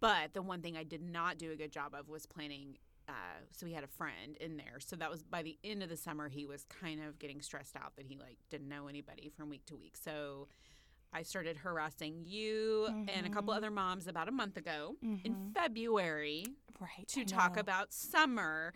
But 0.00 0.32
the 0.34 0.42
one 0.42 0.62
thing 0.62 0.76
I 0.76 0.84
did 0.84 1.02
not 1.02 1.38
do 1.38 1.50
a 1.50 1.56
good 1.56 1.72
job 1.72 1.94
of 1.94 2.08
was 2.08 2.26
planning. 2.26 2.78
Uh, 3.08 3.12
so 3.50 3.66
he 3.66 3.72
had 3.72 3.82
a 3.82 3.88
friend 3.88 4.36
in 4.40 4.56
there. 4.56 4.78
So 4.78 4.94
that 4.96 5.10
was 5.10 5.24
by 5.24 5.42
the 5.42 5.58
end 5.64 5.82
of 5.82 5.88
the 5.88 5.96
summer, 5.96 6.28
he 6.28 6.46
was 6.46 6.64
kind 6.64 7.02
of 7.02 7.18
getting 7.18 7.40
stressed 7.42 7.74
out 7.74 7.96
that 7.96 8.06
he 8.06 8.16
like 8.16 8.38
didn't 8.48 8.68
know 8.68 8.86
anybody 8.86 9.28
from 9.36 9.48
week 9.48 9.66
to 9.66 9.76
week. 9.76 9.96
So 9.96 10.46
I 11.12 11.22
started 11.22 11.56
harassing 11.58 12.22
you 12.24 12.86
and 13.08 13.26
a 13.26 13.28
couple 13.30 13.52
Mhm. 13.52 13.56
other 13.56 13.70
moms 13.72 14.06
about 14.06 14.28
a 14.28 14.32
month 14.32 14.56
ago 14.56 14.96
in 15.02 15.34
Mhm. 15.34 15.52
February 15.52 16.46
right 16.78 17.06
to 17.08 17.24
talk 17.24 17.56
about 17.56 17.92
summer 17.92 18.72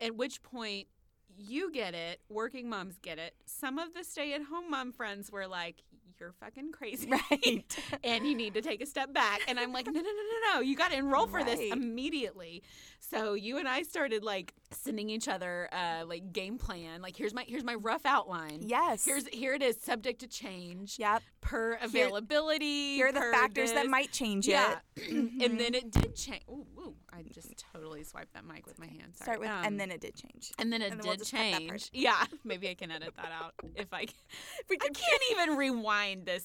At 0.00 0.16
which 0.16 0.42
point 0.42 0.88
you 1.36 1.72
get 1.72 1.94
it, 1.94 2.20
working 2.28 2.68
moms 2.68 2.98
get 2.98 3.18
it. 3.18 3.34
Some 3.46 3.78
of 3.78 3.94
the 3.94 4.04
stay 4.04 4.34
at 4.34 4.42
home 4.42 4.70
mom 4.70 4.92
friends 4.92 5.30
were 5.30 5.46
like, 5.46 5.82
You're 6.20 6.32
fucking 6.32 6.72
crazy. 6.72 7.10
Right. 7.10 7.64
and 8.04 8.26
you 8.26 8.34
need 8.34 8.54
to 8.54 8.62
take 8.62 8.82
a 8.82 8.86
step 8.86 9.12
back. 9.12 9.40
And 9.48 9.58
I'm 9.58 9.72
like, 9.72 9.86
No, 9.86 9.92
no, 9.92 10.00
no, 10.00 10.06
no, 10.06 10.54
no. 10.54 10.60
You 10.60 10.76
got 10.76 10.90
to 10.90 10.96
enroll 10.96 11.26
for 11.26 11.42
this 11.44 11.60
immediately. 11.72 12.62
So 13.00 13.34
you 13.34 13.58
and 13.58 13.68
I 13.68 13.82
started 13.82 14.22
like 14.22 14.54
sending 14.70 15.10
each 15.10 15.28
other 15.28 15.68
uh, 15.72 16.04
like 16.06 16.32
game 16.32 16.56
plan. 16.58 17.02
Like, 17.02 17.16
here's 17.16 17.34
my 17.34 17.44
here's 17.46 17.64
my 17.64 17.74
rough 17.74 18.06
outline. 18.06 18.60
yes. 18.62 19.04
Here's 19.04 19.26
here 19.28 19.54
it 19.54 19.62
is, 19.62 19.80
subject 19.80 20.20
to 20.20 20.28
change 20.28 20.98
yep. 20.98 21.22
per 21.40 21.78
availability. 21.82 22.94
Here 22.94 23.08
are 23.08 23.12
the 23.12 23.20
factors 23.20 23.72
that 23.72 23.88
might 23.88 24.12
change 24.12 24.46
Yeah, 24.46 24.76
it. 24.96 25.10
and 25.42 25.58
then 25.60 25.74
it 25.74 25.90
did 25.90 26.14
change. 26.16 26.42
Ooh, 26.48 26.66
ooh, 26.78 26.94
I 27.12 27.22
just 27.32 27.52
totally 27.72 28.04
swiped 28.04 28.32
that 28.34 28.44
mic 28.46 28.66
with 28.66 28.78
my 28.78 28.86
hand. 28.86 29.14
Sorry. 29.14 29.24
Start 29.24 29.40
with, 29.40 29.50
Um, 29.50 29.64
and 29.64 29.80
then 29.80 29.90
it 29.90 30.00
did 30.00 30.14
change. 30.16 30.52
and 30.58 30.72
then 30.72 30.80
it 30.82 30.92
and 30.92 31.00
then 31.00 31.06
we'll 31.06 31.12
did 31.16 31.20
just 31.20 31.32
cut 31.32 31.38
that 31.52 31.66
part. 31.68 31.80
change. 31.80 31.90
Yeah, 31.92 32.24
maybe 32.44 32.68
I 32.70 32.74
can 32.74 32.90
edit 32.90 33.14
that 33.16 33.30
out 33.32 33.54
if 33.76 33.92
I. 33.92 34.06
Can. 34.06 34.14
I 34.70 34.76
can't 34.88 35.22
even 35.32 35.56
rewind 35.56 36.24
this 36.26 36.44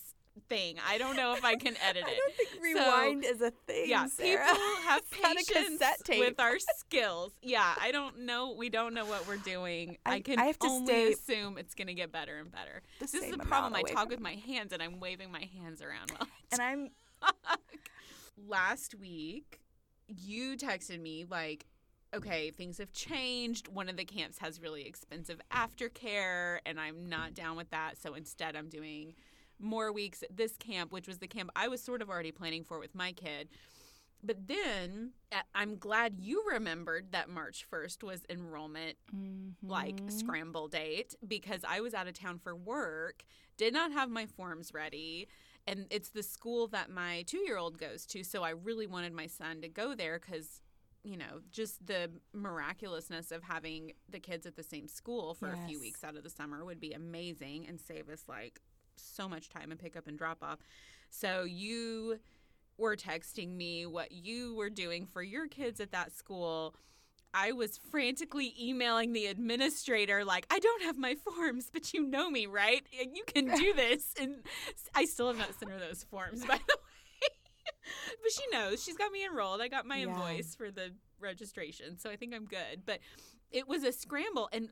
thing. 0.50 0.76
I 0.88 1.00
don't 1.00 1.16
know 1.16 1.34
if 1.36 1.44
I 1.44 1.56
can 1.56 1.76
edit 1.84 2.04
it. 2.06 2.10
I 2.10 2.16
don't 2.16 2.36
think 2.36 2.50
rewind 2.62 3.26
is 3.26 3.42
a 3.42 3.50
thing. 3.66 3.90
Yeah, 3.90 4.06
Sarah. 4.08 4.46
people 4.46 4.62
have 4.84 5.02
It's 5.12 5.22
not 5.22 5.32
a 5.32 5.36
patience 5.38 5.82
with 6.10 6.40
our 6.40 6.60
skills. 6.60 7.32
Yeah, 7.42 7.74
I 7.82 7.92
don't 7.92 8.20
know. 8.20 8.54
We 8.56 8.70
don't 8.70 8.94
know 8.94 9.06
what 9.06 9.28
we're 9.28 9.38
doing. 9.38 9.98
I, 10.06 10.16
I- 10.16 10.20
can 10.20 10.38
I 10.40 10.46
have 10.46 10.60
to 10.60 10.68
only 10.68 11.14
assume 11.14 11.58
it's 11.58 11.74
going 11.74 11.88
to 11.88 11.96
get 11.96 12.12
better 12.12 12.38
and 12.38 12.52
better. 12.52 12.84
This 13.00 13.14
is 13.16 13.32
the 13.32 13.38
problem. 13.40 13.74
I 13.74 13.82
talk 13.82 14.10
with 14.10 14.20
my 14.20 14.34
hands 14.36 14.74
and 14.74 14.84
I'm 14.84 15.00
waving 15.00 15.32
my 15.32 15.50
hands 15.60 15.82
around. 15.82 16.12
And 16.52 16.62
I'm 16.62 16.90
last 18.48 18.96
week 18.96 19.60
you 20.08 20.56
texted 20.58 21.00
me 21.02 21.26
like 21.30 21.66
okay 22.14 22.52
things 22.52 22.78
have 22.78 22.92
changed. 22.94 23.68
One 23.68 23.90
of 23.90 23.98
the 23.98 24.06
camps 24.06 24.38
has 24.40 24.62
really 24.62 24.84
expensive 24.86 25.40
aftercare 25.52 26.60
and 26.66 26.80
i'm 26.80 27.10
not 27.10 27.34
down 27.34 27.58
with 27.58 27.70
that. 27.72 27.98
So 28.02 28.14
instead 28.14 28.56
i'm 28.56 28.70
doing 28.70 29.14
more 29.60 29.92
weeks 29.92 30.22
at 30.24 30.38
this 30.38 30.56
camp 30.58 30.92
which 30.92 31.08
was 31.08 31.18
the 31.18 31.28
camp 31.28 31.50
i 31.56 31.68
was 31.68 31.82
sort 31.82 32.02
of 32.02 32.10
already 32.10 32.32
planning 32.32 32.64
for 32.64 32.80
with 32.80 32.96
my 32.96 33.12
kid. 33.12 33.50
But 34.24 34.48
then 34.48 35.12
i'm 35.54 35.78
glad 35.78 36.16
you 36.20 36.44
remembered 36.50 37.12
that 37.12 37.30
march 37.30 37.66
1st 37.70 38.04
was 38.04 38.22
enrollment 38.30 38.98
like 39.64 40.02
Mhm. 40.06 40.12
scramble 40.12 40.68
date 40.68 41.16
because 41.28 41.62
I 41.68 41.82
was 41.82 41.94
out 41.94 42.08
of 42.08 42.14
town 42.14 42.38
for 42.40 42.56
work, 42.56 43.24
did 43.58 43.74
not 43.74 43.92
have 43.92 44.10
my 44.10 44.26
forms 44.28 44.72
ready, 44.74 45.28
and 45.68 45.86
it's 45.90 46.10
the 46.10 46.24
school 46.24 46.68
that 46.68 46.90
my 46.90 47.24
2-year-old 47.28 47.78
goes 47.78 48.06
to, 48.08 48.24
so 48.24 48.44
I 48.44 48.52
really 48.52 48.88
wanted 48.88 49.14
my 49.14 49.28
son 49.28 49.62
to 49.62 49.68
go 49.70 49.94
there 49.94 50.18
cuz 50.20 50.62
you 51.04 51.16
know, 51.16 51.40
just 51.52 51.86
the 51.88 52.10
miraculousness 52.34 53.32
of 53.32 53.44
having 53.44 53.94
the 54.10 54.20
kids 54.20 54.46
at 54.46 54.58
the 54.58 54.64
same 54.64 54.90
school 54.90 55.34
for 55.34 55.48
a 55.48 55.58
few 55.68 55.80
weeks 55.80 56.04
out 56.04 56.18
of 56.18 56.24
the 56.24 56.30
summer 56.30 56.66
would 56.66 56.82
be 56.82 56.92
amazing 56.92 57.66
and 57.66 57.80
save 57.80 58.10
us 58.10 58.24
like 58.28 58.60
so 58.98 59.30
much 59.30 59.48
time 59.48 59.72
and 59.72 59.80
pick 59.80 59.96
up 59.96 60.08
and 60.08 60.18
drop 60.18 60.44
off. 60.44 60.60
So 61.10 61.44
you 61.46 62.20
were 62.78 62.98
texting 62.98 63.56
me 63.56 63.86
what 63.86 64.12
you 64.12 64.54
were 64.56 64.70
doing 64.70 65.06
for 65.06 65.24
your 65.24 65.48
kids 65.48 65.80
at 65.80 65.92
that 65.92 66.12
school. 66.12 66.76
I 67.34 67.52
was 67.52 67.78
frantically 67.92 68.54
emailing 68.60 69.14
the 69.14 69.28
administrator, 69.28 70.26
like, 70.26 70.48
I 70.50 70.60
don't 70.60 70.84
have 70.84 70.98
my 70.98 71.16
forms, 71.16 71.70
but 71.72 71.94
you 71.94 72.04
know 72.04 72.30
me, 72.30 72.46
right? 72.48 72.86
You 72.92 73.24
can 73.28 73.46
do 73.46 73.74
this. 73.76 74.14
And 74.20 74.38
I 74.96 75.06
still 75.06 75.28
have 75.28 75.38
not 75.38 75.54
sent 75.60 75.72
her 75.72 75.78
those 75.80 76.04
forms, 76.04 76.42
by 76.46 76.58
the 76.58 76.78
way. 76.78 77.30
but 78.24 78.32
she 78.32 78.44
knows. 78.52 78.84
She's 78.84 78.98
got 78.98 79.12
me 79.12 79.26
enrolled. 79.26 79.62
I 79.62 79.68
got 79.68 79.86
my 79.86 79.98
Yeah. 79.98 80.04
invoice 80.08 80.56
for 80.56 80.72
the 80.72 80.92
registration. 81.20 81.98
So 81.98 82.10
I 82.10 82.16
think 82.16 82.34
I'm 82.34 82.46
good. 82.46 82.84
But 82.86 83.00
it 83.52 83.68
was 83.68 83.84
a 83.84 83.92
scramble. 83.92 84.50
And 84.52 84.70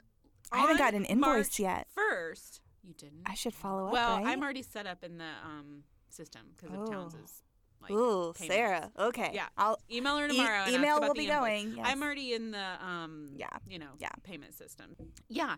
I 0.52 0.60
haven't 0.60 0.78
got 0.78 0.94
an 0.94 1.06
invoice 1.06 1.26
March 1.28 1.60
yet. 1.60 1.88
First, 1.94 2.62
you 2.84 2.94
didn't? 2.94 3.22
I 3.26 3.34
should 3.36 3.54
follow 3.54 3.88
up. 3.88 3.94
well, 3.94 4.18
right? 4.18 4.28
I'm 4.28 4.41
already 4.41 4.62
set 4.63 4.86
up 4.88 5.04
in 5.04 5.18
the 5.18 5.32
um, 5.44 5.84
system 6.10 6.41
because 6.56 6.76
of 6.76 6.89
Towns's. 6.89 7.41
Like, 7.89 7.98
Ooh, 7.98 8.34
payments. 8.34 8.56
Sarah. 8.56 8.91
Okay. 9.00 9.32
Yeah. 9.34 9.48
I'll 9.58 9.78
Email 9.91 10.17
her 10.17 10.26
e- 10.26 10.30
tomorrow. 10.30 10.63
and 10.63 10.67
ask 10.67 10.74
email 10.74 11.00
will 11.02 11.13
be 11.13 11.26
going. 11.28 11.74
Yes. 11.78 11.86
I'm 11.89 12.02
already 12.04 12.34
in 12.34 12.52
the 12.52 12.65
um 12.86 13.32
Yeah. 13.36 13.50
you 13.67 13.80
know 13.80 13.91
Yeah. 14.00 14.10
payment 14.24 14.54
system. 14.56 14.95
Yeah. 15.30 15.56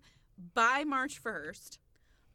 By 0.53 0.83
March 0.83 1.21
1st, 1.21 1.79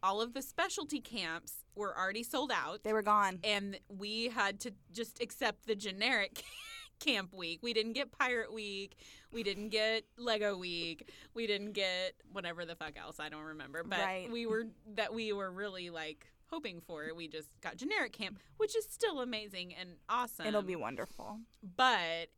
all 0.03 0.21
of 0.21 0.35
the 0.35 0.43
specialty 0.43 1.01
camps 1.01 1.65
were 1.77 1.97
already 1.97 2.23
sold 2.25 2.51
out 2.53 2.83
they 2.83 2.93
were 2.93 3.03
gone. 3.03 3.39
and 3.45 3.79
we 3.89 4.29
had 4.29 4.59
to 4.61 4.73
just 4.93 5.21
accept 5.23 5.67
the 5.67 5.75
generic 5.77 6.43
camp 6.99 7.33
week. 7.33 7.61
We 7.63 7.73
didn't 7.73 7.93
get 7.95 8.11
pirate 8.13 8.53
week. 8.53 8.97
We 9.33 9.43
didn't 9.43 9.69
get 9.71 10.05
Lego 10.17 10.57
week. 10.57 11.09
We 11.35 11.47
didn't 11.47 11.73
get 11.73 12.15
whatever 12.33 12.65
the 12.65 12.75
fuck 12.77 12.97
else 12.97 13.19
I 13.21 13.29
don't 13.29 13.45
remember. 13.45 13.83
But 13.85 14.01
Right. 14.01 14.31
we 14.31 14.47
were 14.47 14.67
that 14.95 15.13
we 15.15 15.33
were 15.33 15.51
really 15.51 15.91
like 15.91 16.27
hoping 16.53 16.81
for. 16.81 17.09
We 17.17 17.29
just 17.29 17.49
got 17.61 17.77
generic 17.77 18.13
camp, 18.13 18.39
which 18.59 18.77
is 18.77 18.85
still 18.91 19.21
amazing 19.21 19.75
and 19.75 19.91
awesome. 20.09 20.47
It'll 20.47 20.63
be 20.63 20.77
wonderful. 20.77 21.39
but 21.77 22.29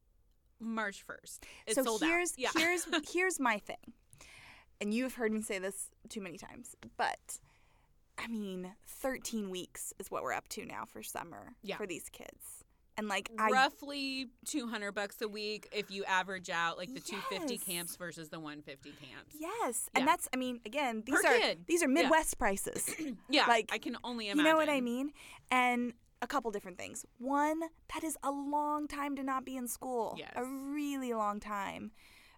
March 0.60 1.04
1st. 1.06 1.38
It's 1.66 1.74
so 1.76 1.82
sold 1.84 2.02
here's 2.02 2.32
out. 2.32 2.38
Yeah. 2.38 2.50
here's 2.56 2.86
here's 3.12 3.40
my 3.40 3.58
thing. 3.58 3.92
And 4.80 4.92
you've 4.94 5.14
heard 5.14 5.32
me 5.32 5.40
say 5.42 5.58
this 5.58 5.88
too 6.08 6.20
many 6.20 6.36
times, 6.38 6.74
but 6.96 7.38
I 8.18 8.26
mean, 8.28 8.72
13 8.86 9.50
weeks 9.50 9.92
is 9.98 10.10
what 10.10 10.22
we're 10.22 10.32
up 10.32 10.48
to 10.50 10.64
now 10.64 10.84
for 10.84 11.02
summer 11.02 11.54
Yeah. 11.62 11.76
for 11.76 11.86
these 11.86 12.08
kids. 12.08 12.63
And 12.96 13.08
like 13.08 13.30
I 13.38 13.50
roughly 13.50 14.28
200 14.46 14.92
bucks 14.92 15.20
a 15.20 15.26
week 15.28 15.68
if 15.72 15.90
you 15.90 16.04
average 16.04 16.48
out 16.48 16.78
like 16.78 16.94
the 16.94 17.00
250 17.00 17.58
camps 17.58 17.96
versus 17.96 18.28
the 18.28 18.38
150 18.38 18.90
camps. 18.90 19.34
yes, 19.38 19.88
Yeah. 19.92 19.98
and 20.00 20.08
that's 20.08 20.28
I 20.32 20.36
mean, 20.36 20.60
again, 20.64 21.02
these 21.04 21.20
Per 21.20 21.28
are 21.28 21.38
kid. 21.38 21.64
these 21.66 21.82
are 21.82 21.88
Yeah. 21.88 22.02
Midwest 22.02 22.38
prices. 22.38 22.94
Yeah, 23.28 23.46
Like, 23.46 23.70
I 23.72 23.78
can 23.78 23.96
only 24.04 24.28
imagine 24.28 24.44
You 24.46 24.52
know 24.52 24.56
what 24.56 24.68
I 24.68 24.80
mean? 24.80 25.12
And 25.50 25.94
a 26.22 26.26
couple 26.26 26.50
different 26.52 26.78
things. 26.78 27.04
One, 27.18 27.60
that 27.92 28.04
is 28.04 28.16
a 28.22 28.30
long 28.30 28.86
time 28.88 29.16
to 29.16 29.22
not 29.22 29.44
be 29.44 29.56
in 29.56 29.66
school. 29.68 30.14
Yes. 30.16 30.32
A 30.36 30.44
really 30.44 31.12
long 31.12 31.40
time 31.40 31.90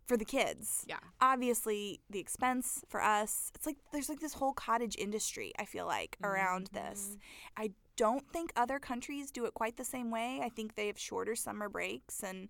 for 0.06 0.16
the 0.16 0.24
kids. 0.24 0.84
Yeah. 0.88 0.98
Obviously, 1.20 2.00
the 2.08 2.18
expense 2.20 2.84
for 2.88 3.02
us, 3.02 3.50
it's 3.54 3.66
like 3.66 3.76
there's 3.92 4.08
like 4.08 4.20
this 4.20 4.34
whole 4.34 4.52
cottage 4.52 4.96
industry, 4.98 5.52
I 5.58 5.64
feel 5.64 5.86
like, 5.86 6.16
around 6.22 6.70
Mm-hmm. 6.70 6.88
this. 6.88 7.16
I 7.56 7.72
don't 7.96 8.30
think 8.32 8.52
other 8.56 8.78
countries 8.78 9.30
do 9.30 9.44
it 9.46 9.54
quite 9.54 9.76
the 9.76 9.84
same 9.84 10.10
way. 10.10 10.40
I 10.42 10.48
think 10.48 10.74
they 10.74 10.86
have 10.88 10.98
shorter 10.98 11.34
summer 11.34 11.68
breaks 11.68 12.22
and 12.22 12.48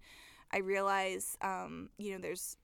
I 0.53 0.59
realize 0.59 1.37
um, 1.41 1.91
you 1.99 2.13
know, 2.13 2.19
there's 2.21 2.57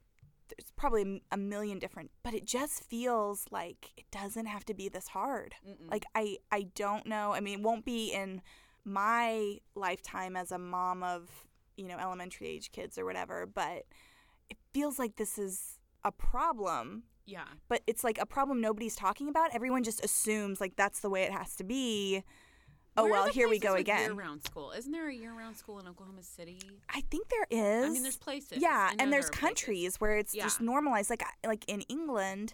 there's 0.49 0.71
probably 0.77 1.23
a 1.33 1.37
million 1.37 1.79
different, 1.79 2.11
but 2.23 2.35
it 2.35 2.45
just 2.45 2.85
feels 2.85 3.47
like 3.51 3.91
it 3.97 4.05
doesn't 4.11 4.47
have 4.47 4.65
to 4.67 4.75
be 4.75 4.89
this 4.91 5.09
hard. 5.09 5.55
Mm-mm. 5.67 5.91
Like 5.91 6.05
I 6.15 6.37
I 6.51 6.69
don't 6.75 7.07
know. 7.07 7.33
I 7.33 7.41
mean, 7.41 7.61
it 7.61 7.65
won't 7.65 7.85
be 7.85 8.13
in 8.13 8.43
my 8.85 9.59
lifetime 9.75 10.37
as 10.37 10.53
a 10.53 10.59
mom 10.59 11.03
of, 11.03 11.31
you 11.77 11.87
know, 11.89 11.99
elementary 11.99 12.49
age 12.49 12.73
kids 12.73 12.99
or 12.99 13.05
whatever, 13.05 13.47
but 13.47 13.85
it 14.51 14.57
feels 14.73 14.99
like 14.99 15.17
this 15.17 15.39
is 15.39 15.79
a 16.05 16.13
problem, 16.13 17.05
yeah. 17.27 17.45
but 17.69 17.83
it's 17.87 18.05
like 18.05 18.19
a 18.21 18.27
problem 18.27 18.61
nobody's 18.61 18.97
talking 18.97 19.29
about. 19.29 19.55
Everyone 19.55 19.83
just 19.83 20.05
assumes 20.05 20.61
like 20.61 20.77
that's 20.77 21.01
the 21.01 21.11
way 21.11 21.23
it 21.23 21.33
has 21.33 21.55
to 21.57 21.65
be. 21.65 22.23
Oh 22.95 23.05
Where 23.05 23.13
are 23.13 23.23
well, 23.25 23.33
here 23.33 23.49
we 23.49 23.59
go 23.59 23.75
again. 23.75 24.03
Year-round 24.03 24.45
school. 24.45 24.73
Isn't 24.73 24.93
there 24.93 25.09
a 25.09 25.15
year-round 25.15 25.57
school 25.57 25.79
in 25.79 25.89
Oklahoma 25.89 26.23
City? 26.23 26.61
I 26.91 27.03
think 27.11 27.29
there 27.31 27.47
is. 27.51 27.87
I 27.87 27.89
mean, 27.89 28.03
there's 28.03 28.19
places. 28.19 28.59
Yeah, 28.61 28.91
and 28.99 29.11
there's 29.11 29.11
there 29.11 29.19
are 29.19 29.23
places. 29.23 29.41
countries 29.41 29.97
where 29.97 30.19
it's 30.19 30.35
just 30.35 30.61
normalized. 30.61 31.09
Like 31.09 31.25
like 31.47 31.65
in 31.69 31.81
England, 31.83 32.53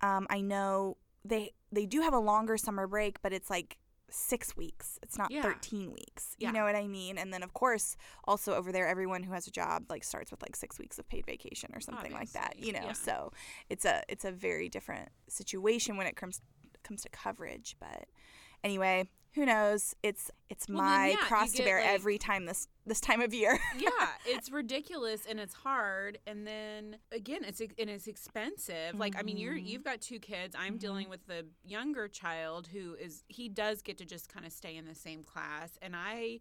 um, 0.00 0.28
I 0.30 0.42
know 0.42 0.96
they 1.24 1.50
they 1.72 1.86
do 1.86 2.02
have 2.02 2.14
a 2.14 2.20
longer 2.20 2.56
summer 2.56 2.86
break, 2.86 3.20
but 3.20 3.32
it's 3.32 3.50
like 3.50 3.78
six 4.10 4.56
weeks. 4.56 4.98
It's 5.02 5.16
not 5.18 5.30
Yeah. 5.30 5.42
thirteen 5.42 5.92
weeks. 5.92 6.34
Yeah. 6.38 6.48
You 6.48 6.54
know 6.54 6.64
what 6.64 6.74
I 6.76 6.86
mean? 6.86 7.18
And 7.18 7.32
then 7.32 7.42
of 7.42 7.52
course, 7.54 7.96
also 8.24 8.54
over 8.54 8.72
there, 8.72 8.86
everyone 8.88 9.22
who 9.22 9.32
has 9.32 9.46
a 9.46 9.50
job 9.50 9.84
like 9.88 10.04
starts 10.04 10.30
with 10.30 10.42
like 10.42 10.56
six 10.56 10.78
weeks 10.78 10.98
of 10.98 11.08
paid 11.08 11.26
vacation 11.26 11.70
or 11.74 11.80
something 11.80 12.12
like 12.12 12.32
that. 12.32 12.54
You 12.58 12.72
know, 12.72 12.80
yeah. 12.86 12.92
so 12.92 13.32
it's 13.68 13.84
a 13.84 14.02
it's 14.08 14.24
a 14.24 14.32
very 14.32 14.68
different 14.68 15.08
situation 15.28 15.96
when 15.96 16.06
it 16.06 16.16
comes 16.16 16.40
comes 16.82 17.02
to 17.02 17.08
coverage. 17.08 17.76
But 17.80 18.06
anyway. 18.64 19.08
Who 19.34 19.46
knows? 19.46 19.94
It's 20.02 20.28
it's 20.48 20.68
Well, 20.68 20.78
my 20.78 21.14
cross 21.20 21.52
to 21.52 21.62
bear 21.62 21.80
like- 21.80 21.90
every 21.90 22.18
time 22.18 22.46
this 22.46 22.66
this 22.90 23.00
time 23.00 23.22
of 23.22 23.32
year. 23.32 23.58
yeah, 23.78 24.08
it's 24.26 24.50
ridiculous 24.50 25.22
and 25.28 25.40
it's 25.40 25.54
hard. 25.54 26.18
And 26.26 26.46
then 26.46 26.96
again, 27.12 27.44
it's 27.44 27.60
and 27.60 27.88
it's 27.88 28.06
expensive. 28.06 28.98
Like 28.98 29.14
I 29.18 29.22
mean, 29.22 29.36
you're 29.38 29.54
Mhm. 29.54 29.66
you've 29.66 29.84
got 29.84 30.00
two 30.00 30.18
kids. 30.18 30.54
I'm 30.58 30.76
dealing 30.76 31.08
with 31.08 31.26
the 31.26 31.46
younger 31.64 32.08
child 32.08 32.66
who 32.66 32.94
is 32.96 33.24
he 33.28 33.48
does 33.48 33.80
get 33.80 33.96
to 33.98 34.04
just 34.04 34.28
kind 34.28 34.44
of 34.44 34.52
stay 34.52 34.76
in 34.76 34.86
the 34.86 34.94
same 34.94 35.22
class, 35.22 35.78
and 35.80 35.94
I 35.96 36.40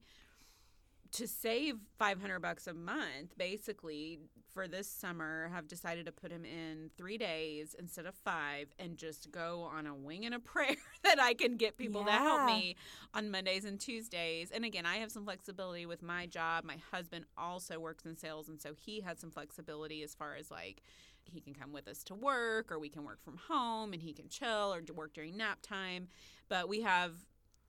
to 1.11 1.27
save 1.27 1.75
500 1.97 2.39
bucks 2.39 2.67
a 2.67 2.73
month 2.73 3.37
basically 3.37 4.19
for 4.53 4.67
this 4.67 4.87
summer 4.87 5.49
have 5.53 5.67
decided 5.67 6.05
to 6.05 6.11
put 6.11 6.31
him 6.31 6.43
in 6.45 6.89
three 6.97 7.17
days 7.17 7.75
instead 7.77 8.05
of 8.05 8.15
five 8.15 8.67
and 8.77 8.97
just 8.97 9.31
go 9.31 9.69
on 9.73 9.87
a 9.87 9.95
wing 9.95 10.25
and 10.25 10.35
a 10.35 10.39
prayer 10.51 10.75
that 11.03 11.19
i 11.19 11.33
can 11.33 11.55
get 11.55 11.77
people 11.77 12.03
to 12.03 12.11
help 12.11 12.45
me 12.45 12.75
on 13.13 13.31
mondays 13.31 13.65
and 13.65 13.79
tuesdays. 13.79 14.51
And 14.51 14.65
again 14.65 14.85
i 14.85 14.97
have 14.97 15.11
some 15.11 15.25
flexibility 15.25 15.85
with 15.85 16.01
my 16.01 16.25
job. 16.25 16.63
My 16.63 16.77
husband 16.91 17.25
also 17.37 17.79
works 17.79 18.05
in 18.05 18.17
sales 18.17 18.49
and 18.49 18.61
so 18.61 18.73
he 18.73 19.01
had 19.01 19.19
some 19.19 19.31
flexibility 19.31 20.03
as 20.03 20.13
far 20.13 20.35
as 20.35 20.51
like 20.51 20.81
he 21.23 21.39
can 21.39 21.53
come 21.53 21.71
with 21.71 21.87
us 21.87 22.03
to 22.03 22.15
work 22.15 22.71
or 22.71 22.79
we 22.79 22.89
can 22.89 23.03
work 23.03 23.23
from 23.23 23.37
home 23.47 23.93
and 23.93 24.01
he 24.01 24.13
can 24.13 24.27
chill 24.29 24.73
or 24.73 24.81
work 24.95 25.13
during 25.13 25.37
nap 25.37 25.59
time. 25.61 26.07
But 26.47 26.67
we 26.67 26.81
have 26.81 27.13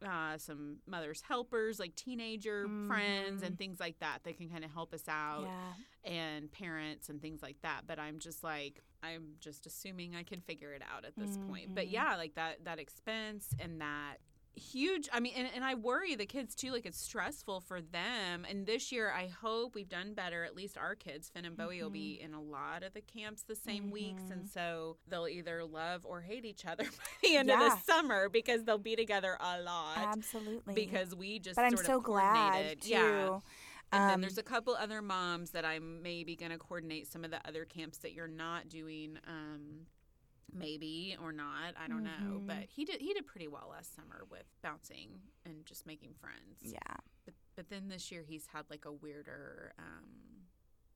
uh, 0.06 0.38
some 0.38 0.78
mother's 0.86 1.20
helpers, 1.22 1.78
like 1.78 1.94
teenager 1.94 2.66
friends 2.86 3.42
Mhm. 3.42 3.46
and 3.46 3.58
things 3.58 3.78
like 3.80 3.98
that, 4.00 4.20
that 4.24 4.36
can 4.36 4.48
kind 4.48 4.64
of 4.64 4.70
help 4.70 4.94
us 4.94 5.06
out 5.08 5.44
Yeah. 5.44 6.10
and 6.12 6.50
parents 6.52 7.08
and 7.08 7.20
things 7.20 7.42
like 7.42 7.60
that. 7.62 7.86
But 7.86 7.98
I'm 7.98 8.18
just 8.18 8.42
like, 8.42 8.82
I'm 9.02 9.36
just 9.40 9.66
assuming 9.66 10.14
I 10.16 10.22
can 10.22 10.40
figure 10.40 10.72
it 10.72 10.82
out 10.82 11.04
at 11.04 11.16
this 11.16 11.36
point. 11.48 11.74
But 11.74 11.86
Mhm. 11.88 11.92
yeah, 11.92 12.16
like 12.16 12.34
that 12.34 12.64
that 12.64 12.78
expense 12.78 13.54
and 13.58 13.80
that 13.80 14.18
huge 14.56 15.08
i 15.12 15.20
mean 15.20 15.32
and, 15.36 15.48
and 15.54 15.64
i 15.64 15.74
worry 15.74 16.14
the 16.16 16.26
kids 16.26 16.54
too 16.54 16.70
like 16.72 16.84
it's 16.84 17.00
stressful 17.00 17.60
for 17.60 17.80
them 17.80 18.44
and 18.48 18.66
this 18.66 18.90
year 18.92 19.10
i 19.10 19.26
hope 19.40 19.74
we've 19.74 19.88
done 19.88 20.12
better 20.12 20.44
at 20.44 20.54
least 20.54 20.76
our 20.76 20.94
kids 20.94 21.28
finn 21.30 21.44
and 21.44 21.56
bowie 21.56 21.82
will 21.82 21.88
be 21.90 22.20
in 22.20 22.34
a 22.34 22.40
lot 22.40 22.82
of 22.82 22.92
the 22.92 23.00
camps 23.00 23.42
the 23.42 23.54
same 23.54 23.90
weeks 23.90 24.22
and 24.30 24.42
Mhm. 24.44 24.52
so 24.52 24.96
they'll 25.08 25.28
either 25.28 25.64
love 25.64 26.04
or 26.04 26.20
hate 26.20 26.44
each 26.44 26.66
other 26.66 26.84
by 27.22 27.28
the 27.28 27.36
end 27.36 27.48
Yeah. 27.48 27.64
of 27.66 27.72
the 27.78 27.92
summer 27.92 28.28
because 28.28 28.64
they'll 28.64 28.76
be 28.78 28.96
together 28.96 29.36
a 29.40 29.62
lot 29.62 29.98
Absolutely. 29.98 30.74
because 30.74 31.14
we 31.14 31.38
just 31.38 31.56
but 31.56 31.64
I'm 31.64 31.76
so 31.76 31.98
of 31.98 32.04
glad 32.04 32.82
too. 32.82 32.88
yeah 32.90 33.38
and 33.92 34.02
then 34.08 34.14
Um, 34.14 34.20
there's 34.20 34.38
a 34.38 34.42
couple 34.44 34.74
other 34.74 35.02
moms 35.02 35.50
that 35.50 35.64
I'm 35.64 36.00
maybe 36.02 36.36
going 36.36 36.52
to 36.52 36.58
coordinate 36.58 37.10
some 37.10 37.24
of 37.24 37.30
the 37.32 37.40
other 37.48 37.64
camps 37.64 37.98
that 37.98 38.12
you're 38.12 38.28
not 38.28 38.68
doing. 38.68 39.18
Um, 39.26 39.86
maybe 40.54 41.16
or 41.22 41.32
not, 41.32 41.74
I 41.82 41.88
don't 41.88 42.04
know. 42.04 42.40
Mhm. 42.40 42.46
But 42.46 42.64
he 42.68 42.84
did 42.84 43.00
he 43.00 43.12
did 43.12 43.26
pretty 43.26 43.48
well 43.48 43.68
last 43.70 43.94
summer 43.94 44.24
with 44.30 44.44
bouncing 44.62 45.20
and 45.44 45.64
just 45.66 45.86
making 45.86 46.14
friends. 46.14 46.60
yeah. 46.62 46.96
But 47.24 47.34
but 47.56 47.68
then 47.68 47.88
this 47.88 48.10
year 48.10 48.22
he's 48.26 48.46
had 48.46 48.64
like 48.70 48.84
a 48.84 48.92
weirder 48.92 49.72
um, 49.78 50.40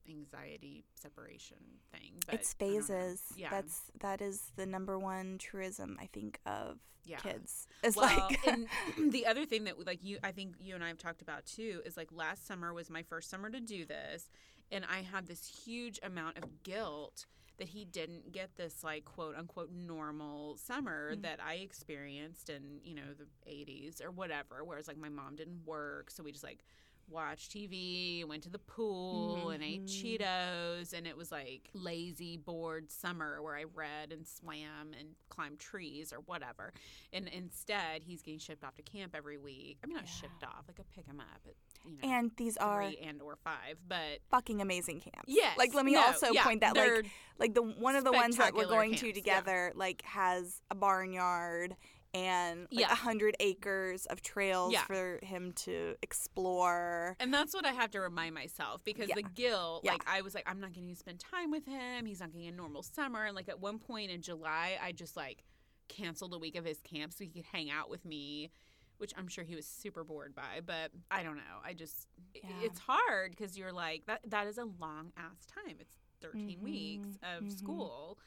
anxiety 0.08 0.84
separation 0.94 1.58
thing. 1.92 2.12
But 2.26 2.36
it's 2.36 2.54
know. 2.58 2.66
phases. 2.66 3.22
Yeah. 3.36 3.50
That's 3.50 3.82
that 4.00 4.20
is 4.20 4.52
the 4.56 4.66
number 4.66 4.98
one 4.98 5.38
truism 5.38 5.96
I 6.00 6.06
think 6.06 6.40
of 6.46 6.78
yeah. 7.04 7.18
kids. 7.18 7.66
It's 7.82 7.96
well, 7.96 8.28
like 8.28 8.46
and 8.46 8.66
the 9.12 9.26
other 9.26 9.44
thing 9.44 9.64
that 9.64 9.84
like 9.86 10.02
you, 10.02 10.18
I 10.22 10.32
think 10.32 10.54
you 10.58 10.74
and 10.74 10.82
I 10.82 10.88
have 10.88 10.98
talked 10.98 11.22
about 11.22 11.46
too 11.46 11.82
is 11.84 11.96
like 11.96 12.08
last 12.12 12.46
summer 12.46 12.72
was 12.72 12.90
my 12.90 13.02
first 13.02 13.30
summer 13.30 13.50
to 13.50 13.60
do 13.60 13.84
this, 13.84 14.28
and 14.70 14.84
I 14.84 15.02
had 15.02 15.26
this 15.26 15.62
huge 15.64 16.00
amount 16.02 16.38
of 16.38 16.62
guilt 16.62 17.26
that 17.58 17.68
he 17.68 17.84
didn't 17.84 18.32
get 18.32 18.56
this 18.56 18.82
like 18.82 19.04
quote 19.04 19.36
unquote 19.36 19.70
normal 19.70 20.56
summer 20.56 21.14
Mm. 21.14 21.22
that 21.22 21.40
I 21.40 21.54
experienced 21.54 22.50
in 22.50 22.80
you 22.82 22.94
know 22.94 23.12
the 23.16 23.26
80s 23.50 24.00
or 24.00 24.10
whatever. 24.10 24.64
Whereas 24.64 24.88
like 24.88 24.96
my 24.98 25.08
mom 25.08 25.36
didn't 25.36 25.64
work, 25.64 26.10
so 26.10 26.22
we 26.22 26.32
just 26.32 26.44
like 26.44 26.64
watched 27.06 27.52
TV, 27.52 28.24
went 28.24 28.42
to 28.42 28.48
the 28.48 28.58
pool, 28.58 29.50
and 29.50 29.62
ate 29.62 29.84
Mhm. 29.84 30.18
Cheetos, 30.20 30.94
and 30.94 31.06
it 31.06 31.14
was 31.16 31.30
like 31.30 31.68
lazy, 31.74 32.38
bored 32.38 32.90
summer 32.90 33.42
where 33.42 33.54
I 33.56 33.64
read 33.64 34.10
and 34.10 34.26
swam 34.26 34.94
and 34.98 35.14
climbed 35.28 35.58
trees 35.60 36.14
or 36.14 36.20
whatever. 36.20 36.72
And 37.12 37.28
instead, 37.28 38.04
he's 38.04 38.22
getting 38.22 38.38
shipped 38.38 38.64
off 38.64 38.74
to 38.76 38.82
camp 38.82 39.14
every 39.14 39.36
week. 39.36 39.78
I 39.84 39.86
mean, 39.86 39.96
not 39.96 40.06
Yeah. 40.06 40.12
shipped 40.12 40.44
off, 40.44 40.64
like 40.66 40.80
I 40.80 40.84
pick 40.94 41.04
him 41.04 41.20
up 41.20 41.26
at 41.46 41.54
you 41.86 41.92
know 42.08 42.14
and 42.14 42.30
these 42.36 42.56
are 42.56 42.82
and 42.82 43.20
or 43.22 43.36
five, 43.36 43.76
but. 43.86 44.20
fucking 44.30 44.60
amazing 44.60 45.00
camps. 45.00 45.26
Yes. 45.26 45.56
Like 45.58 45.74
let 45.74 45.84
me 45.84 45.92
no, 45.92 46.02
also 46.02 46.30
yeah, 46.32 46.44
point 46.44 46.60
that 46.60 46.76
like 46.76 47.06
like 47.38 47.54
the 47.54 47.62
one 47.62 47.96
of 47.96 48.04
the 48.04 48.12
ones 48.12 48.36
that 48.36 48.54
we're 48.54 48.66
going 48.66 48.94
to 48.94 49.00
camps, 49.12 49.16
yeah. 49.16 49.22
together 49.22 49.72
like 49.74 50.02
has 50.02 50.62
a 50.70 50.74
barnyard 50.74 51.76
and 52.14 52.60
like 52.70 52.86
a 52.86 52.88
Yeah. 52.90 52.94
hundred 52.94 53.36
acres 53.40 54.06
of 54.06 54.22
trails 54.22 54.72
Yeah. 54.72 54.84
for 54.84 55.18
him 55.22 55.52
to 55.64 55.96
explore. 56.00 57.16
And 57.18 57.32
that's 57.34 57.54
what 57.54 57.66
I 57.66 57.72
have 57.72 57.90
to 57.92 58.00
remind 58.00 58.34
myself 58.34 58.84
because 58.84 59.08
Yeah. 59.08 59.16
the 59.16 59.22
guilt, 59.22 59.82
Yeah. 59.84 59.92
like 59.92 60.04
I 60.06 60.20
was 60.20 60.34
like, 60.34 60.44
I'm 60.48 60.60
not 60.60 60.72
going 60.72 60.88
to 60.88 60.94
spend 60.96 61.18
time 61.20 61.50
with 61.50 61.66
him. 61.66 62.06
He's 62.06 62.20
not 62.20 62.30
getting 62.32 62.48
a 62.48 62.52
normal 62.52 62.82
summer. 62.82 63.24
And 63.24 63.34
like 63.34 63.48
at 63.48 63.60
one 63.60 63.78
point 63.78 64.10
in 64.10 64.22
July, 64.22 64.78
I 64.80 64.92
just 64.92 65.16
like 65.16 65.42
canceled 65.88 66.32
a 66.34 66.38
week 66.38 66.56
of 66.56 66.64
his 66.64 66.78
camp 66.80 67.12
so 67.12 67.24
he 67.24 67.30
could 67.30 67.44
hang 67.52 67.70
out 67.70 67.90
with 67.90 68.04
me, 68.04 68.50
which 68.98 69.12
I'm 69.16 69.28
sure 69.28 69.44
he 69.44 69.54
was 69.54 69.66
super 69.66 70.04
bored 70.04 70.34
by. 70.34 70.60
But 70.64 70.90
I 71.10 71.22
don't 71.22 71.36
know. 71.36 71.60
I 71.64 71.72
just, 71.72 72.06
Yeah. 72.34 72.42
it's 72.62 72.78
hard 72.78 73.30
because 73.32 73.56
you're 73.58 73.72
like, 73.72 74.06
that 74.06 74.20
that 74.28 74.46
is 74.46 74.58
a 74.58 74.64
long 74.64 75.12
ass 75.16 75.46
time. 75.46 75.76
It's 75.80 75.96
13 76.20 76.62
weeks 76.62 77.08
Mhm, 77.22 77.36
of 77.38 77.44
mhm. 77.44 77.52
school 77.58 78.18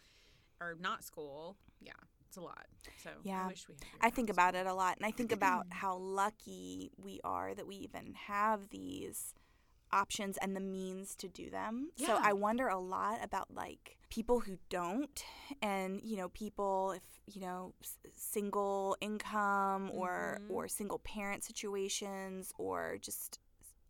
or 0.60 0.76
not 0.80 1.04
school. 1.04 1.58
Yeah, 1.80 1.92
it's 2.28 2.38
a 2.38 2.42
lot. 2.42 2.68
So 3.04 3.12
Yeah. 3.24 3.46
I 3.46 3.48
wish 3.48 3.68
we 3.68 3.76
had. 3.76 4.00
I 4.02 4.10
think 4.10 4.30
about 4.30 4.56
it 4.56 4.66
a 4.68 4.74
lot 4.74 4.98
and 4.98 5.06
I 5.06 5.12
think 5.12 5.32
about 5.32 5.66
how 5.72 5.98
lucky 5.98 6.92
we 6.98 7.20
are 7.24 7.54
that 7.56 7.68
we 7.68 7.76
even 7.78 8.14
have 8.16 8.70
these 8.70 9.34
options 9.92 10.38
and 10.38 10.56
the 10.56 10.60
means 10.60 11.16
to 11.16 11.28
do 11.28 11.50
them. 11.50 11.90
So 11.98 12.18
I 12.22 12.34
wonder 12.34 12.68
a 12.68 12.80
lot 12.80 13.20
about 13.24 13.48
like 13.54 13.98
people 14.10 14.40
who 14.42 14.58
don't 14.70 15.24
and 15.62 16.02
you 16.04 16.16
know 16.18 16.30
people 16.30 16.92
if 16.92 17.02
you 17.34 17.42
know 17.42 17.74
s- 17.84 17.98
single 18.16 18.96
income 19.02 19.92
or 19.94 20.40
Mhm. 20.42 20.50
or 20.54 20.68
single 20.68 21.00
parent 21.00 21.44
situations 21.44 22.54
or 22.58 22.98
just 23.02 23.40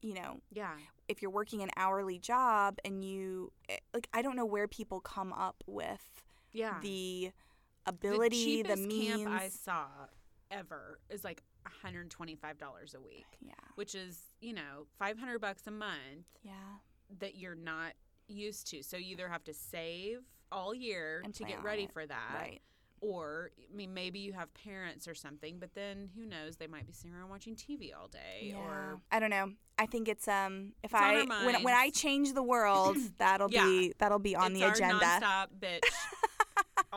you 0.02 0.14
know 0.14 0.40
Yeah. 0.52 0.76
if 1.08 1.22
you're 1.22 1.32
working 1.32 1.62
an 1.62 1.70
hourly 1.78 2.18
job 2.20 2.80
and 2.86 3.04
you 3.06 3.52
eh, 3.70 3.78
like 3.94 4.08
I 4.14 4.22
don't 4.22 4.36
know 4.36 4.46
where 4.46 4.68
people 4.68 5.00
come 5.02 5.34
up 5.34 5.64
with 5.68 6.24
Yeah. 6.52 6.80
the 6.82 7.32
ability 7.86 8.62
the, 8.64 8.70
cheapest 8.70 8.84
means 8.88 9.24
camp 9.24 9.42
I 9.42 9.50
saw 9.50 9.88
ever 10.52 11.00
is 11.10 11.24
like 11.24 11.42
$125 11.84 12.96
a 12.96 13.00
week, 13.02 13.26
yeah 13.42 13.54
which 13.76 13.94
is, 13.94 14.20
you 14.42 14.54
know, 14.54 14.88
500 14.98 15.40
bucks 15.40 15.68
a 15.68 15.72
month 15.72 16.26
yeah 16.44 16.52
that 17.20 17.36
you're 17.36 17.56
not 17.56 17.94
used 18.28 18.68
to. 18.72 18.84
So 18.84 18.98
you 18.98 19.14
either 19.14 19.30
have 19.30 19.44
to 19.46 19.54
save 19.54 20.20
all 20.52 20.74
year 20.74 21.22
And 21.24 21.34
to 21.36 21.44
get 21.44 21.62
ready 21.64 21.84
it. 21.84 21.92
for 21.94 22.06
that 22.06 22.34
right 22.34 22.62
or 23.00 23.52
I 23.72 23.76
mean 23.76 23.94
maybe 23.94 24.18
you 24.20 24.34
have 24.34 24.52
parents 24.56 25.08
or 25.08 25.14
something, 25.14 25.58
but 25.60 25.74
then 25.76 26.10
who 26.16 26.26
knows, 26.26 26.56
they 26.58 26.66
might 26.68 26.88
be 26.88 26.94
sitting 26.94 27.16
around 27.16 27.30
watching 27.30 27.56
TV 27.56 27.92
all 27.96 28.08
day 28.08 28.54
or 28.58 29.00
I 29.12 29.20
don't 29.20 29.30
know. 29.30 29.52
I 29.78 29.86
think 29.86 30.08
it's 30.08 30.28
um 30.28 30.74
if 30.84 30.92
It's 30.92 31.02
I 31.02 31.26
when 31.46 31.62
when 31.64 31.74
I 31.76 31.92
change 31.92 32.34
the 32.34 32.42
world, 32.44 32.98
that'll 33.20 33.52
Yeah. 33.52 33.66
be 33.66 33.94
that'll 34.00 34.18
be 34.20 34.36
on 34.36 34.52
it's 34.54 34.60
the 34.60 34.66
our 34.66 34.74
agenda. 34.74 35.06
nonstop 35.06 35.48
bitch 35.60 35.82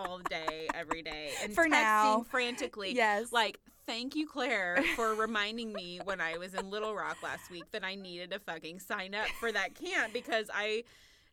all 0.06 0.18
day, 0.18 0.68
every 0.74 1.02
day. 1.02 1.30
And 1.42 1.54
For 1.54 1.66
texting 1.66 1.70
now. 1.70 2.24
frantically. 2.30 2.94
Yes. 2.94 3.32
Like, 3.32 3.58
thank 3.86 4.14
you, 4.16 4.26
Claire, 4.26 4.82
for 4.96 5.14
reminding 5.14 5.72
me 5.72 6.00
when 6.04 6.20
I 6.20 6.38
was 6.38 6.54
in 6.54 6.70
Little 6.70 6.94
Rock 6.94 7.18
last 7.22 7.50
week 7.50 7.64
that 7.72 7.84
I 7.84 7.94
needed 7.94 8.30
to 8.30 8.38
fucking 8.38 8.80
sign 8.80 9.14
up 9.14 9.28
for 9.38 9.52
that 9.52 9.74
camp 9.74 10.12
because 10.12 10.46
I 10.52 10.84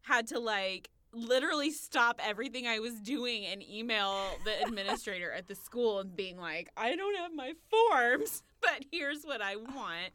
had 0.02 0.28
to 0.28 0.40
like 0.40 0.90
literally 1.14 1.72
stop 1.72 2.20
everything 2.24 2.68
I 2.68 2.80
was 2.80 2.96
doing 3.00 3.46
and 3.46 3.64
email 3.64 4.26
the 4.44 4.62
administrator 4.68 5.32
at 5.32 5.48
the 5.48 5.56
school 5.56 6.00
and 6.00 6.16
being 6.16 6.38
like, 6.38 6.70
I 6.76 6.96
don't 6.96 7.18
have 7.18 7.34
my 7.34 7.54
forms, 7.70 8.44
but 8.62 8.86
here's 8.92 9.24
what 9.24 9.42
I 9.42 9.56
want. 9.56 10.12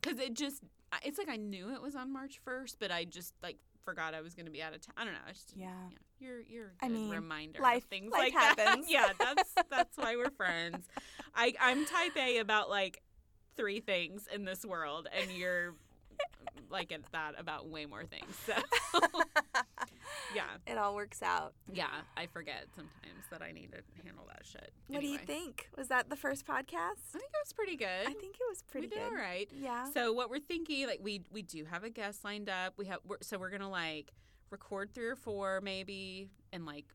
Because 0.00 0.18
it 0.18 0.34
just, 0.34 0.62
it's 1.02 1.18
like 1.18 1.28
I 1.28 1.36
knew 1.36 1.72
it 1.74 1.82
was 1.82 1.94
on 1.94 2.12
March 2.12 2.40
1st, 2.46 2.76
but 2.78 2.90
I 2.90 3.04
just 3.04 3.34
like 3.42 3.56
forgot 3.84 4.14
I 4.14 4.20
was 4.20 4.34
going 4.34 4.46
to 4.46 4.52
be 4.52 4.62
out 4.62 4.74
of 4.74 4.80
town. 4.80 4.94
I 4.96 5.04
don't 5.04 5.12
know. 5.14 5.20
I 5.28 5.32
just, 5.32 5.52
Yeah. 5.56 5.68
You're, 6.20 6.40
you're 6.40 6.72
a 6.80 6.84
I 6.86 6.88
mean, 6.88 7.10
reminder 7.10 7.60
life- 7.60 7.82
of 7.84 7.88
things 7.90 8.10
life 8.12 8.32
like 8.32 8.32
that. 8.34 8.58
happens. 8.66 8.86
yeah, 8.88 9.08
that's, 9.18 9.52
that's 9.70 9.96
why 9.98 10.16
we're 10.16 10.30
friends. 10.30 10.86
I, 11.34 11.54
I'm 11.60 11.84
type 11.84 12.16
A 12.16 12.38
about 12.38 12.70
like 12.70 13.02
three 13.56 13.80
things 13.80 14.26
in 14.32 14.44
this 14.44 14.64
world, 14.64 15.08
and 15.16 15.30
you're 15.30 15.74
like 16.70 16.92
at 16.92 17.02
that 17.12 17.34
about 17.38 17.68
way 17.68 17.84
more 17.86 18.04
things. 18.04 18.34
So, 18.46 18.54
yeah, 20.34 20.42
it 20.66 20.78
all 20.78 20.94
works 20.94 21.22
out. 21.22 21.54
yeah, 21.72 21.86
I 22.16 22.26
forget 22.26 22.66
sometimes 22.74 23.24
that 23.30 23.42
I 23.42 23.52
need 23.52 23.72
to 23.72 23.78
handle 24.04 24.24
that 24.28 24.44
shit. 24.44 24.72
What 24.88 25.00
do 25.00 25.06
you 25.06 25.18
think? 25.18 25.68
Was 25.76 25.88
that 25.88 26.10
the 26.10 26.16
first 26.16 26.46
podcast? 26.46 27.14
I 27.14 27.18
think 27.18 27.30
it 27.32 27.44
was 27.44 27.52
pretty 27.54 27.76
good. 27.76 28.06
I 28.06 28.12
think 28.12 28.36
it 28.36 28.46
was 28.48 28.62
pretty 28.62 28.86
we 28.86 28.90
did 28.94 28.98
good. 28.98 29.12
all 29.12 29.14
right. 29.16 29.48
Yeah. 29.52 29.90
So 29.92 30.12
what 30.12 30.30
we're 30.30 30.40
thinking, 30.40 30.86
like 30.86 31.00
we 31.02 31.22
we 31.32 31.42
do 31.42 31.64
have 31.64 31.84
a 31.84 31.90
guest 31.90 32.24
lined 32.24 32.48
up. 32.48 32.74
We 32.76 32.86
have 32.86 33.00
we're, 33.06 33.18
so 33.22 33.38
we're 33.38 33.50
gonna 33.50 33.70
like 33.70 34.12
record 34.50 34.94
three 34.94 35.06
or 35.06 35.16
four 35.16 35.60
maybe, 35.62 36.28
and 36.52 36.66
like 36.66 36.86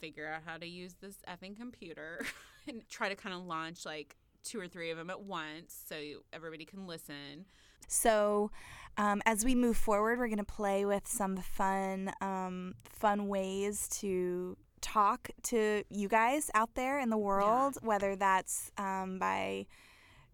figure 0.00 0.26
out 0.26 0.42
how 0.46 0.56
to 0.56 0.66
use 0.66 0.94
this 1.00 1.16
effing 1.28 1.56
computer, 1.56 2.24
and 2.68 2.88
try 2.88 3.08
to 3.08 3.14
kind 3.16 3.34
of 3.34 3.44
launch 3.44 3.84
like 3.84 4.16
two 4.42 4.60
or 4.60 4.68
three 4.68 4.90
of 4.90 4.96
them 4.96 5.10
at 5.10 5.22
once, 5.22 5.76
so 5.88 5.96
everybody 6.32 6.64
can 6.64 6.86
listen. 6.86 7.44
So, 7.88 8.50
um, 8.96 9.22
as 9.26 9.44
we 9.44 9.54
move 9.54 9.76
forward, 9.76 10.18
we're 10.18 10.28
going 10.28 10.38
to 10.38 10.44
play 10.44 10.84
with 10.84 11.06
some 11.06 11.36
fun, 11.36 12.12
um, 12.20 12.74
fun 12.84 13.28
ways 13.28 13.88
to 14.00 14.56
talk 14.80 15.30
to 15.44 15.82
you 15.90 16.08
guys 16.08 16.50
out 16.54 16.74
there 16.74 16.98
in 16.98 17.10
the 17.10 17.18
world, 17.18 17.76
whether 17.82 18.16
that's 18.16 18.70
um, 18.78 19.18
by 19.18 19.66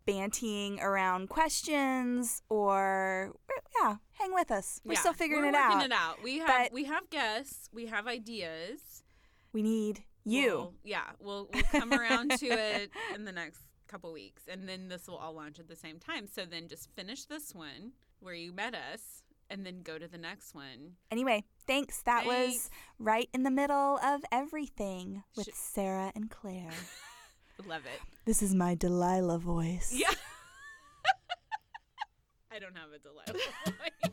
banting 0.06 0.80
around 0.80 1.28
questions 1.28 2.42
or 2.48 3.32
yeah, 3.80 3.96
hang 4.12 4.32
with 4.32 4.50
us. 4.50 4.80
We're 4.85 4.92
Yeah, 4.94 5.00
still 5.00 5.12
figuring 5.14 5.42
we're 5.42 5.48
it 5.48 5.54
working 5.54 5.78
out. 5.78 5.85
it 5.87 5.92
out. 5.92 6.22
We 6.22 6.38
have 6.38 6.46
But- 6.48 6.72
we 6.72 6.85
have 6.85 7.11
guests. 7.11 7.68
We 7.72 7.87
have 7.87 8.06
ideas. 8.06 9.02
We 9.52 9.62
need 9.62 10.04
you. 10.24 10.46
We'll- 10.54 10.74
yeah, 10.85 11.11
we'll 11.18 11.48
we'll 11.52 11.62
come 11.64 11.92
around 11.92 12.30
to 12.38 12.46
it 12.46 12.90
in 13.14 13.24
the 13.24 13.32
next 13.32 13.61
couple 13.87 14.12
weeks, 14.12 14.42
and 14.49 14.68
then 14.68 14.88
this 14.88 15.07
will 15.09 15.16
all 15.16 15.33
launch 15.35 15.59
at 15.59 15.68
the 15.68 15.77
same 15.77 15.99
time. 15.99 16.27
So 16.27 16.44
then 16.44 16.68
just 16.68 16.90
finish 16.94 17.25
this 17.25 17.55
one 17.55 17.92
where 18.20 18.35
you 18.35 18.53
met 18.53 18.75
us, 18.75 19.22
and 19.49 19.64
then 19.64 19.83
go 19.83 19.96
to 19.99 20.09
the 20.09 20.18
next 20.18 20.55
one. 20.55 20.94
Anyway, 21.11 21.44
thanks. 21.66 22.03
That 22.03 22.25
Thanks. 22.25 22.55
was 22.64 22.70
right 22.99 23.29
in 23.33 23.44
the 23.44 23.51
middle 23.51 23.99
of 24.03 24.22
everything 24.33 25.22
with 25.37 25.46
Sh- 25.46 25.51
Sarah 25.55 26.11
and 26.16 26.29
Claire. 26.31 26.70
Love 27.66 27.83
it. 27.87 28.01
this 28.25 28.42
is 28.42 28.55
my 28.55 28.75
Delilah 28.75 29.38
voice. 29.38 29.92
Yeah. 29.94 30.11
I 32.53 32.59
don't 32.59 32.77
have 32.77 32.90
a 32.94 32.99
Delilah 32.99 33.33
voice. 33.64 34.11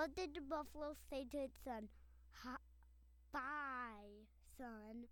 What 0.00 0.16
did 0.16 0.32
the 0.34 0.40
buffalo 0.40 0.96
say 1.10 1.26
to 1.30 1.36
its 1.36 1.60
son? 1.62 1.90
Bye, 3.34 4.24
son. 4.56 5.04